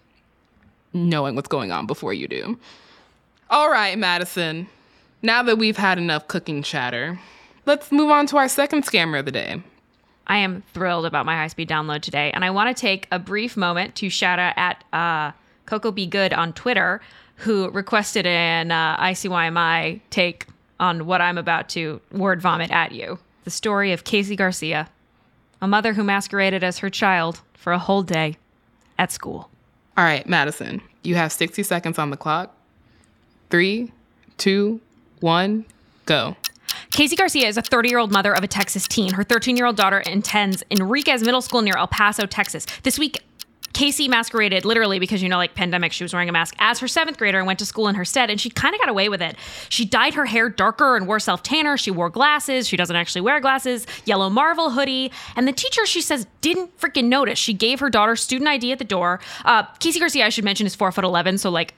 knowing 0.94 1.36
what's 1.36 1.48
going 1.48 1.72
on 1.72 1.86
before 1.86 2.14
you 2.14 2.28
do. 2.28 2.60
All 3.50 3.70
right, 3.70 3.98
Madison. 3.98 4.68
Now 5.22 5.44
that 5.44 5.58
we've 5.58 5.78
had 5.78 5.98
enough 5.98 6.28
cooking 6.28 6.64
chatter, 6.64 7.20
let's 7.66 7.92
move 7.92 8.10
on 8.10 8.26
to 8.28 8.38
our 8.38 8.50
second 8.50 8.84
scammer 8.86 9.20
of 9.20 9.26
the 9.26 9.32
day. 9.32 9.62
I 10.28 10.38
am 10.38 10.62
thrilled 10.74 11.06
about 11.06 11.26
my 11.26 11.36
high 11.36 11.48
speed 11.48 11.70
download 11.70 12.02
today. 12.02 12.32
And 12.34 12.46
I 12.46 12.52
want 12.52 12.76
to 12.76 12.80
take 12.80 13.08
a 13.12 13.18
brief 13.18 13.58
moment 13.58 13.96
to 13.96 14.10
shout 14.10 14.40
out 14.40 14.54
at 14.58 14.84
uh, 14.94 15.32
Coco 15.66 15.92
Be 15.92 16.06
Good 16.06 16.34
on 16.34 16.54
Twitter, 16.54 17.02
who 17.38 17.70
requested 17.70 18.28
an 18.28 18.72
uh, 18.72 18.98
ICYMI 18.98 20.02
take 20.10 20.48
on 20.80 21.06
what 21.06 21.22
I'm 21.22 21.38
about 21.38 21.70
to 21.70 22.02
word 22.12 22.42
vomit 22.42 22.72
at 22.72 22.92
you. 22.92 23.20
The 23.46 23.50
story 23.50 23.94
of 23.94 24.04
Casey 24.04 24.36
Garcia, 24.36 24.90
a 25.62 25.68
mother 25.68 25.94
who 25.94 26.04
masqueraded 26.04 26.64
as 26.64 26.80
her 26.80 26.90
child 26.90 27.42
for 27.54 27.72
a 27.74 27.80
whole 27.80 28.04
day 28.04 28.38
at 29.00 29.12
school. 29.12 29.50
All 29.96 30.04
right, 30.04 30.28
Madison, 30.28 30.82
you 31.04 31.16
have 31.16 31.32
60 31.32 31.64
seconds 31.64 31.98
on 31.98 32.10
the 32.10 32.18
clock. 32.18 32.56
Three, 33.50 33.92
two, 34.38 34.82
one, 35.22 35.66
go. 36.06 36.36
Casey 36.92 37.16
Garcia 37.16 37.48
is 37.48 37.58
a 37.58 37.62
30 37.62 37.90
year 37.90 38.00
old 38.00 38.12
mother 38.12 38.34
of 38.34 38.44
a 38.44 38.48
Texas 38.48 38.88
teen. 38.88 39.14
Her 39.14 39.24
13 39.24 39.58
year 39.58 39.66
old 39.66 39.76
daughter 39.76 40.04
attends 40.06 40.64
Enriquez 40.72 41.24
Middle 41.24 41.42
School 41.42 41.62
near 41.62 41.78
El 41.78 41.88
Paso, 41.88 42.26
Texas. 42.26 42.66
This 42.84 42.98
week, 42.98 43.20
Casey 43.78 44.08
masqueraded 44.08 44.66
literally 44.66 44.98
because, 44.98 45.22
you 45.22 45.30
know, 45.30 45.38
like 45.38 45.54
pandemic, 45.54 45.92
she 45.92 46.04
was 46.04 46.12
wearing 46.12 46.30
a 46.30 46.32
mask 46.32 46.56
as 46.58 46.80
her 46.80 46.88
seventh 46.88 47.20
grader 47.20 47.38
and 47.38 47.46
went 47.46 47.60
to 47.60 47.66
school 47.66 47.88
in 47.88 47.94
her 47.94 48.06
stead, 48.06 48.32
and 48.32 48.42
she 48.42 48.50
kind 48.50 48.74
of 48.74 48.82
got 48.82 48.90
away 48.90 49.08
with 49.08 49.22
it. 49.22 49.36
She 49.70 49.86
dyed 49.86 50.16
her 50.16 50.26
hair 50.26 50.50
darker 50.50 50.98
and 50.98 51.06
wore 51.06 51.20
self 51.20 51.44
tanner. 51.44 51.78
She 51.78 51.92
wore 51.92 52.10
glasses. 52.10 52.68
She 52.68 52.76
doesn't 52.76 52.96
actually 52.96 53.22
wear 53.22 53.40
glasses, 53.40 53.86
yellow 54.06 54.32
Marvel 54.32 54.72
hoodie. 54.72 55.12
And 55.36 55.48
the 55.48 55.52
teacher, 55.52 55.86
she 55.86 56.02
says, 56.02 56.26
didn't 56.42 56.76
freaking 56.80 57.06
notice. 57.06 57.38
She 57.38 57.54
gave 57.54 57.80
her 57.80 57.92
daughter 57.92 58.16
student 58.16 58.50
ID 58.50 58.72
at 58.72 58.80
the 58.80 58.84
door. 58.84 59.20
Uh, 59.46 59.64
Casey 59.80 60.00
Garcia, 60.00 60.26
I 60.26 60.30
should 60.30 60.44
mention, 60.44 60.66
is 60.66 60.74
four 60.74 60.92
foot 60.92 61.04
11, 61.04 61.38
so 61.38 61.52
like, 61.52 61.76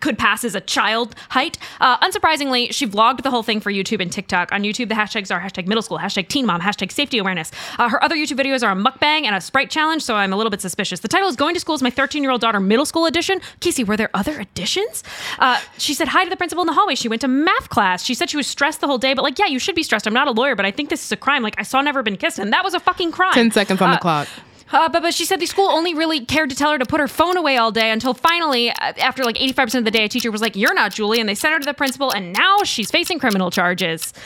could 0.00 0.18
pass 0.18 0.44
as 0.44 0.54
a 0.54 0.60
child 0.60 1.14
height. 1.30 1.58
Uh, 1.80 1.98
unsurprisingly, 1.98 2.72
she 2.72 2.86
vlogged 2.86 3.22
the 3.22 3.30
whole 3.30 3.42
thing 3.42 3.60
for 3.60 3.72
YouTube 3.72 4.00
and 4.00 4.12
TikTok. 4.12 4.52
On 4.52 4.62
YouTube, 4.62 4.88
the 4.88 4.94
hashtags 4.94 5.34
are 5.34 5.40
hashtag 5.40 5.66
middle 5.66 5.82
school, 5.82 5.98
hashtag 5.98 6.28
teen 6.28 6.46
mom, 6.46 6.60
hashtag 6.60 6.92
safety 6.92 7.18
awareness. 7.18 7.50
Uh, 7.78 7.88
her 7.88 8.02
other 8.02 8.14
YouTube 8.16 8.38
videos 8.38 8.62
are 8.66 8.72
a 8.72 8.76
mukbang 8.76 9.24
and 9.24 9.34
a 9.34 9.40
sprite 9.40 9.70
challenge, 9.70 10.02
so 10.02 10.14
I'm 10.14 10.32
a 10.32 10.36
little 10.36 10.50
bit 10.50 10.60
suspicious. 10.60 11.00
The 11.00 11.08
title 11.08 11.28
is 11.28 11.36
Going 11.36 11.54
to 11.54 11.60
School 11.60 11.74
is 11.74 11.82
My 11.82 11.90
13 11.90 12.22
Year 12.22 12.30
Old 12.32 12.40
Daughter 12.40 12.60
Middle 12.60 12.86
School 12.86 13.06
Edition. 13.06 13.40
Casey, 13.60 13.84
were 13.84 13.96
there 13.96 14.10
other 14.14 14.40
editions? 14.40 15.02
Uh, 15.38 15.60
she 15.78 15.94
said 15.94 16.08
hi 16.08 16.24
to 16.24 16.30
the 16.30 16.36
principal 16.36 16.62
in 16.62 16.66
the 16.66 16.72
hallway. 16.72 16.94
She 16.94 17.08
went 17.08 17.20
to 17.22 17.28
math 17.28 17.68
class. 17.68 18.04
She 18.04 18.14
said 18.14 18.30
she 18.30 18.36
was 18.36 18.46
stressed 18.46 18.80
the 18.80 18.86
whole 18.86 18.98
day, 18.98 19.14
but 19.14 19.22
like, 19.22 19.38
yeah, 19.38 19.46
you 19.46 19.58
should 19.58 19.74
be 19.74 19.82
stressed. 19.82 20.06
I'm 20.06 20.14
not 20.14 20.28
a 20.28 20.32
lawyer, 20.32 20.54
but 20.54 20.64
I 20.66 20.70
think 20.70 20.88
this 20.90 21.04
is 21.04 21.10
a 21.12 21.16
crime. 21.16 21.42
Like, 21.42 21.54
I 21.58 21.62
saw 21.62 21.80
Never 21.80 22.02
Been 22.02 22.16
Kissed, 22.16 22.38
and 22.38 22.52
that 22.52 22.62
was 22.64 22.74
a 22.74 22.80
fucking 22.80 23.12
crime. 23.12 23.32
10 23.34 23.50
seconds 23.50 23.80
on 23.82 23.90
the 23.90 23.96
Uh, 23.96 24.00
clock. 24.00 24.28
Uh, 24.74 24.88
but, 24.88 25.02
but 25.02 25.14
she 25.14 25.24
said 25.24 25.40
the 25.40 25.46
school 25.46 25.68
only 25.70 25.94
really 25.94 26.24
cared 26.24 26.50
to 26.50 26.56
tell 26.56 26.72
her 26.72 26.78
to 26.78 26.84
put 26.86 27.00
her 27.00 27.08
phone 27.08 27.36
away 27.36 27.56
all 27.56 27.70
day 27.72 27.90
until 27.90 28.12
finally, 28.14 28.70
uh, 28.70 28.74
after 28.98 29.24
like 29.24 29.36
85% 29.36 29.78
of 29.78 29.84
the 29.84 29.90
day, 29.90 30.04
a 30.04 30.08
teacher 30.08 30.30
was 30.30 30.40
like, 30.40 30.56
You're 30.56 30.74
not 30.74 30.92
Julie. 30.92 31.20
And 31.20 31.28
they 31.28 31.34
sent 31.34 31.54
her 31.54 31.60
to 31.60 31.64
the 31.66 31.74
principal, 31.74 32.10
and 32.12 32.32
now 32.32 32.58
she's 32.64 32.90
facing 32.90 33.18
criminal 33.18 33.50
charges. 33.50 34.12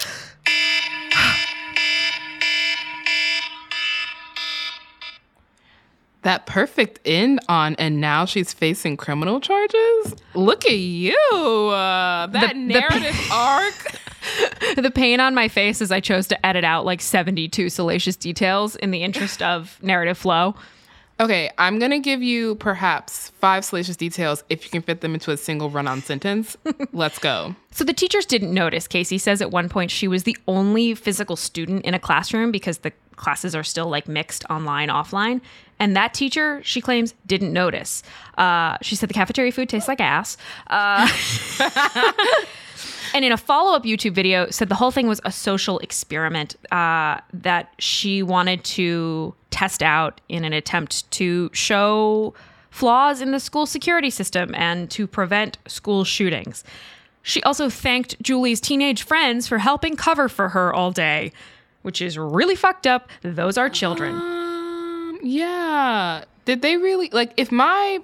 That 6.22 6.46
perfect 6.46 6.98
end 7.04 7.40
on, 7.48 7.76
and 7.76 8.00
now 8.00 8.24
she's 8.24 8.52
facing 8.52 8.96
criminal 8.96 9.40
charges. 9.40 10.16
Look 10.34 10.66
at 10.66 10.72
you, 10.76 11.14
uh, 11.32 12.26
that 12.26 12.48
The- 12.48 12.54
the- 12.54 12.54
narrative 12.54 13.30
arc. 13.32 13.74
the 14.76 14.90
pain 14.90 15.20
on 15.20 15.34
my 15.34 15.48
face 15.48 15.80
is 15.80 15.90
I 15.90 16.00
chose 16.00 16.26
to 16.28 16.46
edit 16.46 16.64
out 16.64 16.84
like 16.84 17.00
72 17.00 17.68
salacious 17.68 18.16
details 18.16 18.76
in 18.76 18.90
the 18.90 19.02
interest 19.02 19.42
of 19.42 19.78
narrative 19.82 20.18
flow. 20.18 20.54
Okay, 21.20 21.50
I'm 21.58 21.80
gonna 21.80 21.98
give 21.98 22.22
you 22.22 22.54
perhaps 22.56 23.30
five 23.40 23.64
salacious 23.64 23.96
details 23.96 24.44
if 24.48 24.64
you 24.64 24.70
can 24.70 24.82
fit 24.82 25.00
them 25.00 25.14
into 25.14 25.32
a 25.32 25.36
single 25.36 25.68
run-on 25.68 26.00
sentence. 26.00 26.56
Let's 26.92 27.18
go. 27.18 27.56
So 27.72 27.82
the 27.82 27.92
teachers 27.92 28.24
didn't 28.24 28.54
notice. 28.54 28.86
Casey 28.86 29.18
says 29.18 29.42
at 29.42 29.50
one 29.50 29.68
point 29.68 29.90
she 29.90 30.06
was 30.06 30.22
the 30.22 30.36
only 30.46 30.94
physical 30.94 31.34
student 31.34 31.84
in 31.84 31.92
a 31.92 31.98
classroom 31.98 32.52
because 32.52 32.78
the 32.78 32.92
classes 33.16 33.56
are 33.56 33.64
still 33.64 33.88
like 33.88 34.06
mixed 34.06 34.44
online, 34.48 34.90
offline. 34.90 35.40
And 35.80 35.96
that 35.96 36.14
teacher, 36.14 36.60
she 36.62 36.80
claims, 36.80 37.14
didn't 37.26 37.52
notice. 37.52 38.04
Uh, 38.36 38.78
she 38.80 38.94
said 38.94 39.08
the 39.08 39.14
cafeteria 39.14 39.50
food 39.50 39.68
tastes 39.68 39.88
like 39.88 40.00
ass. 40.00 40.36
Uh, 40.68 41.08
and 43.14 43.24
in 43.24 43.32
a 43.32 43.36
follow-up 43.36 43.84
YouTube 43.84 44.14
video, 44.14 44.50
said 44.50 44.68
the 44.68 44.74
whole 44.74 44.90
thing 44.90 45.08
was 45.08 45.20
a 45.24 45.32
social 45.32 45.78
experiment 45.80 46.56
uh, 46.72 47.20
that 47.32 47.74
she 47.78 48.22
wanted 48.22 48.64
to 48.64 49.34
test 49.50 49.82
out 49.82 50.20
in 50.28 50.44
an 50.44 50.52
attempt 50.52 51.10
to 51.12 51.50
show 51.52 52.34
flaws 52.70 53.20
in 53.20 53.32
the 53.32 53.40
school 53.40 53.66
security 53.66 54.10
system 54.10 54.54
and 54.54 54.90
to 54.90 55.06
prevent 55.06 55.58
school 55.66 56.04
shootings. 56.04 56.64
She 57.22 57.42
also 57.42 57.68
thanked 57.68 58.20
Julie's 58.22 58.60
teenage 58.60 59.02
friends 59.02 59.48
for 59.48 59.58
helping 59.58 59.96
cover 59.96 60.28
for 60.28 60.50
her 60.50 60.72
all 60.72 60.92
day, 60.92 61.32
which 61.82 62.00
is 62.00 62.16
really 62.16 62.54
fucked 62.54 62.86
up. 62.86 63.10
Those 63.22 63.58
are 63.58 63.68
children. 63.68 64.14
Um, 64.14 65.18
yeah. 65.22 66.24
Did 66.44 66.62
they 66.62 66.76
really 66.76 67.10
like 67.10 67.32
if 67.36 67.52
my 67.52 67.98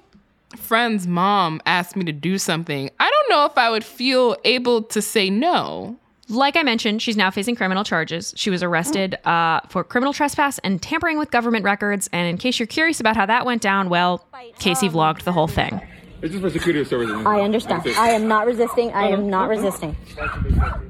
friend's 0.56 1.06
mom 1.06 1.60
asked 1.66 1.96
me 1.96 2.04
to 2.04 2.12
do 2.12 2.38
something, 2.38 2.90
I 2.98 3.10
don't 3.10 3.30
know 3.30 3.46
if 3.46 3.56
I 3.58 3.70
would 3.70 3.84
feel 3.84 4.36
able 4.44 4.82
to 4.82 5.02
say 5.02 5.30
no. 5.30 5.96
Like 6.28 6.56
I 6.56 6.62
mentioned, 6.62 7.02
she's 7.02 7.16
now 7.18 7.30
facing 7.30 7.54
criminal 7.54 7.84
charges. 7.84 8.32
She 8.36 8.48
was 8.48 8.62
arrested 8.62 9.16
uh, 9.26 9.60
for 9.68 9.84
criminal 9.84 10.14
trespass 10.14 10.58
and 10.60 10.80
tampering 10.80 11.18
with 11.18 11.30
government 11.30 11.64
records. 11.64 12.08
And 12.12 12.26
in 12.28 12.38
case 12.38 12.58
you're 12.58 12.66
curious 12.66 12.98
about 12.98 13.14
how 13.14 13.26
that 13.26 13.44
went 13.44 13.60
down, 13.60 13.90
well, 13.90 14.26
Casey 14.58 14.88
vlogged 14.88 15.24
the 15.24 15.32
whole 15.32 15.48
thing. 15.48 15.80
It's 16.22 16.32
just 16.32 16.42
for 16.42 16.48
security 16.48 16.82
services. 16.88 17.26
I 17.26 17.40
understand. 17.40 17.82
I 17.98 18.10
am 18.10 18.26
not 18.26 18.46
resisting. 18.46 18.90
I 18.92 19.08
am 19.08 19.28
not 19.28 19.50
resisting. 19.50 19.94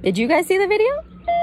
Did 0.02 0.16
you 0.16 0.28
guys 0.28 0.46
see 0.46 0.58
the 0.58 0.68
video? 0.68 0.92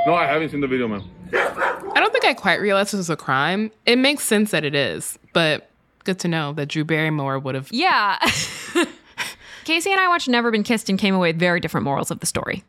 No, 0.05 0.13
I 0.13 0.25
haven't 0.25 0.49
seen 0.49 0.61
the 0.61 0.67
video, 0.67 0.87
man. 0.87 1.03
I 1.33 1.99
don't 1.99 2.13
think 2.13 2.23
I 2.23 2.33
quite 2.33 2.61
realized 2.61 2.93
this 2.93 2.99
was 2.99 3.09
a 3.09 3.17
crime. 3.17 3.71
It 3.85 3.97
makes 3.97 4.23
sense 4.23 4.51
that 4.51 4.63
it 4.63 4.75
is, 4.75 5.19
but 5.33 5.70
good 6.03 6.19
to 6.19 6.27
know 6.27 6.53
that 6.53 6.67
Drew 6.67 6.83
Barrymore 6.83 7.39
would 7.39 7.55
have. 7.55 7.69
Yeah. 7.71 8.17
Casey 9.63 9.91
and 9.91 9.99
I 9.99 10.07
watched 10.07 10.27
Never 10.27 10.51
Been 10.51 10.63
Kissed 10.63 10.89
and 10.89 10.97
came 10.97 11.13
away 11.13 11.29
with 11.29 11.39
very 11.39 11.59
different 11.59 11.85
morals 11.85 12.11
of 12.11 12.19
the 12.19 12.25
story. 12.25 12.63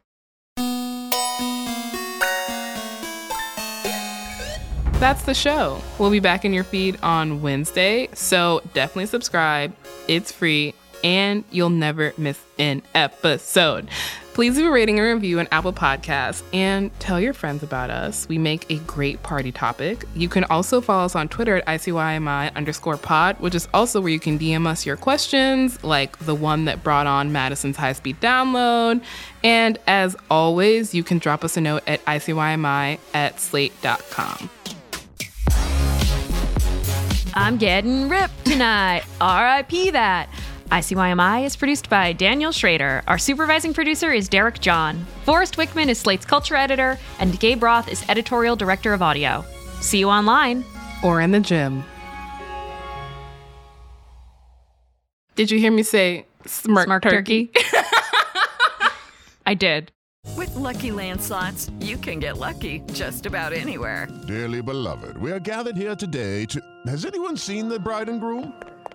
That's 5.03 5.25
the 5.25 5.35
show. 5.35 5.81
We'll 5.99 6.13
be 6.13 6.21
back 6.21 6.45
in 6.45 6.53
your 6.53 6.63
feed 6.63 6.97
on 7.03 7.43
Wednesday, 7.43 8.09
so 8.13 8.63
definitely 8.73 9.07
subscribe. 9.07 9.75
It's 10.07 10.31
free, 10.31 10.75
and 11.03 11.45
you'll 11.51 11.71
never 11.71 12.13
miss 12.17 12.41
an 12.59 12.83
episode. 12.95 13.89
Please 14.35 14.57
leave 14.57 14.67
a 14.67 14.71
rating 14.71 14.99
and 14.99 15.15
review 15.15 15.41
on 15.41 15.49
Apple 15.53 15.75
Podcasts 15.75 16.43
and 16.55 16.91
tell 17.01 17.21
your 17.21 17.35
friends 17.35 17.63
about 17.63 17.91
us. 17.91 18.27
We 18.29 18.39
make 18.39 18.71
a 18.71 18.79
great 18.79 19.23
party 19.23 19.53
topic. 19.53 20.07
You 20.15 20.31
can 20.31 20.45
also 20.45 20.81
follow 20.81 21.05
us 21.05 21.15
on 21.15 21.29
Twitter 21.29 21.57
at 21.57 21.67
ICYMI 21.67 22.55
underscore 22.55 22.97
pod, 22.97 23.39
which 23.41 23.55
is 23.55 23.69
also 23.75 24.01
where 24.01 24.11
you 24.11 24.19
can 24.19 24.39
DM 24.39 24.67
us 24.67 24.87
your 24.87 24.97
questions, 24.97 25.85
like 25.85 26.19
the 26.21 26.35
one 26.35 26.65
that 26.65 26.83
brought 26.83 27.07
on 27.07 27.31
Madison's 27.31 27.77
high 27.77 27.93
speed 27.93 28.21
download. 28.23 29.03
And 29.45 29.79
as 29.87 30.17
always, 30.31 30.95
you 30.95 31.05
can 31.05 31.19
drop 31.19 31.45
us 31.45 31.59
a 31.59 31.61
note 31.61 31.83
at 31.87 32.03
ICYMI 32.07 32.99
at 33.13 33.39
slate.com. 33.39 34.49
I'm 37.35 37.57
getting 37.57 38.09
ripped 38.09 38.45
tonight. 38.45 39.05
R.I.P. 39.21 39.91
that. 39.91 40.29
ICYMI 40.73 41.45
is 41.45 41.55
produced 41.55 41.91
by 41.91 42.15
Daniel 42.15 42.51
Schroeder. 42.51 43.03
Our 43.07 43.19
supervising 43.19 43.75
producer 43.75 44.11
is 44.11 44.27
Derek 44.27 44.59
John. 44.59 45.05
Forrest 45.27 45.59
Wickman 45.59 45.89
is 45.89 45.99
Slate's 45.99 46.25
culture 46.25 46.57
editor, 46.57 46.99
and 47.19 47.39
Gabe 47.39 47.63
Roth 47.63 47.91
is 47.91 48.03
editorial 48.09 48.57
director 48.57 48.95
of 48.95 49.03
audio. 49.03 49.45
See 49.83 49.99
you 49.99 50.09
online. 50.09 50.65
Or 51.05 51.21
in 51.21 51.31
the 51.31 51.41
gym. 51.41 51.85
Did 55.35 55.51
you 55.51 55.59
hear 55.59 55.71
me 55.71 55.83
say 55.83 56.25
smirk, 56.47 56.87
Smirk 56.87 57.03
turkey? 57.03 57.51
I 59.47 59.53
did. 59.53 59.93
With 60.39 60.57
Lucky 60.57 60.91
Land 60.91 61.21
slots, 61.21 61.71
you 61.81 61.99
can 61.99 62.19
get 62.19 62.39
lucky 62.39 62.81
just 62.95 63.27
about 63.27 63.53
anywhere. 63.53 64.09
Dearly 64.27 64.63
beloved, 64.63 65.19
we 65.19 65.33
are 65.33 65.41
gathered 65.41 65.77
here 65.77 65.95
today 65.95 66.47
to. 66.47 66.63
Has 66.87 67.05
anyone 67.05 67.37
seen 67.37 67.69
the 67.69 67.79
bride 67.79 68.09
and 68.09 68.19
groom? 68.19 68.55